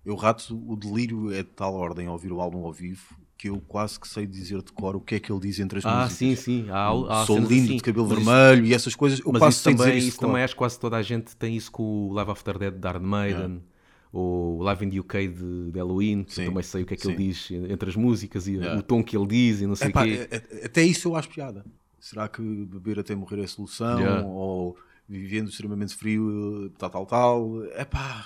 Eu 0.05 0.15
rato, 0.15 0.53
o 0.67 0.75
delírio 0.75 1.31
é 1.33 1.37
de 1.43 1.49
tal 1.49 1.73
ordem 1.73 2.07
ao 2.07 2.13
ouvir 2.13 2.31
o 2.33 2.41
álbum 2.41 2.65
ao 2.65 2.73
vivo 2.73 3.03
que 3.37 3.49
eu 3.49 3.61
quase 3.67 3.99
que 3.99 4.07
sei 4.07 4.25
dizer 4.25 4.61
de 4.63 4.71
cor 4.71 4.95
o 4.95 4.99
que 5.01 5.15
é 5.15 5.19
que 5.19 5.31
ele 5.31 5.39
diz 5.41 5.59
entre 5.59 5.77
as 5.79 5.85
Ah, 5.85 6.03
músicas. 6.03 6.13
sim, 6.17 6.35
sim. 6.35 6.65
Há, 6.69 6.87
há 7.21 7.25
Sou 7.25 7.37
lindo 7.37 7.53
assim. 7.65 7.75
de 7.77 7.81
cabelo 7.83 8.07
Mas 8.07 8.17
isso- 8.17 8.25
vermelho 8.25 8.65
e 8.65 8.73
essas 8.73 8.95
coisas. 8.95 9.19
Eu 9.19 9.31
Mas 9.31 9.39
quase 9.41 9.55
isso 9.55 9.63
sei 9.63 9.73
também, 9.75 9.85
dizer 9.87 9.97
isso 9.99 10.07
isso 10.09 10.19
também 10.19 10.43
acho 10.43 10.53
que 10.53 10.57
quase 10.57 10.79
toda 10.79 10.97
a 10.97 11.01
gente 11.03 11.35
tem 11.35 11.55
isso 11.55 11.71
com 11.71 11.83
o 12.09 12.13
Live 12.13 12.31
After 12.31 12.57
Dead 12.57 12.73
de 12.73 12.87
Iron 12.87 12.99
Maiden, 13.01 13.63
ou 14.11 14.57
o 14.59 14.63
Live 14.63 14.85
in 14.85 14.89
the 14.89 14.99
UK 14.99 15.27
de, 15.27 15.71
de 15.71 15.77
Halloween, 15.79 16.23
que 16.23 16.31
eu 16.31 16.35
Sim, 16.35 16.45
também 16.45 16.63
sei 16.63 16.81
o 16.81 16.85
que 16.85 16.93
é 16.93 16.97
que 16.97 17.07
ele 17.07 17.17
sim. 17.17 17.23
diz 17.27 17.51
entre 17.71 17.89
as 17.89 17.95
músicas 17.95 18.47
e 18.47 18.53
Yeah. 18.53 18.79
o 18.79 18.81
tom 18.81 19.03
que 19.03 19.15
ele 19.15 19.27
diz 19.27 19.61
e 19.61 19.67
não 19.67 19.75
sei 19.75 19.89
o 19.89 19.93
quê. 19.93 20.27
é- 20.31 20.35
é- 20.61 20.65
até 20.65 20.81
isso 20.83 21.07
eu 21.09 21.15
acho 21.15 21.29
piada. 21.29 21.63
Será 21.99 22.27
que 22.27 22.41
beber 22.41 22.99
até 22.99 23.13
morrer 23.15 23.41
é 23.43 23.47
solução? 23.47 23.99
Yeah. 23.99 24.25
Ou 24.25 24.77
vivendo 25.07 25.49
extremamente 25.49 25.95
frio, 25.95 26.69
tal, 26.77 26.89
tal, 26.89 27.05
tal? 27.05 27.65
Epá, 27.77 28.25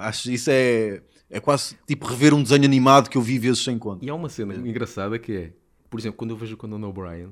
acho 0.00 0.30
isso 0.30 0.50
é, 0.50 1.02
é 1.30 1.40
quase 1.40 1.76
tipo 1.86 2.06
rever 2.06 2.32
um 2.34 2.42
desenho 2.42 2.64
animado 2.64 3.08
que 3.10 3.16
eu 3.18 3.22
vi 3.22 3.38
vezes 3.38 3.62
sem 3.62 3.78
conta. 3.78 4.04
E 4.04 4.10
há 4.10 4.14
uma 4.14 4.28
cena 4.28 4.54
engraçada 4.54 5.18
que 5.18 5.32
é, 5.32 5.52
por 5.90 5.98
exemplo, 5.98 6.16
quando 6.18 6.30
eu 6.30 6.36
vejo 6.36 6.54
o 6.54 6.56
Conan 6.56 6.86
O'Brien, 6.86 7.30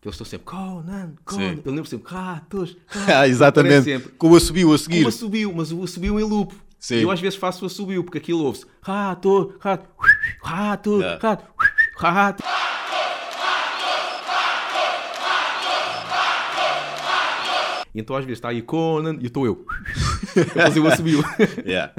que 0.00 0.08
eles 0.08 0.14
estão 0.14 0.24
sempre 0.24 0.46
Conan, 0.46 1.14
Conan, 1.24 1.56
Sim. 1.56 1.62
eu 1.64 1.72
lembro 1.72 1.86
sempre 1.90 2.10
ratos, 2.12 2.76
ratos, 2.86 2.96
Ah, 2.96 3.02
aparece 3.02 3.30
exatamente. 3.32 3.84
sempre. 3.84 4.12
Com 4.12 4.30
o 4.30 4.36
assobio 4.36 4.72
a 4.72 4.78
seguir. 4.78 4.96
Como 4.98 5.08
assobiu, 5.08 5.52
mas 5.52 5.72
o 5.72 5.82
assobio 5.82 6.18
em 6.20 6.22
loop. 6.24 6.54
Sim. 6.78 6.94
E 6.96 7.02
eu 7.02 7.10
às 7.10 7.20
vezes 7.20 7.38
faço 7.38 7.64
o 7.64 7.66
assobio, 7.66 8.02
porque 8.02 8.16
aquilo 8.16 8.42
ouve-se 8.42 8.64
rato, 8.80 9.54
rato, 9.60 9.86
rato, 10.42 10.98
Yeah. 10.98 11.18
rato, 11.20 11.44
rato. 11.98 12.42
Então 17.94 18.16
às 18.16 18.24
vezes 18.24 18.38
está 18.38 18.48
aí 18.48 18.62
Conan 18.62 19.14
e 19.20 19.24
eu 19.24 19.28
estou 19.28 19.46
eu 20.36 20.60
a 20.60 20.62
fazer 20.64 20.80
o 20.80 20.86
assobio. 20.86 21.22
Yeah. 21.64 21.92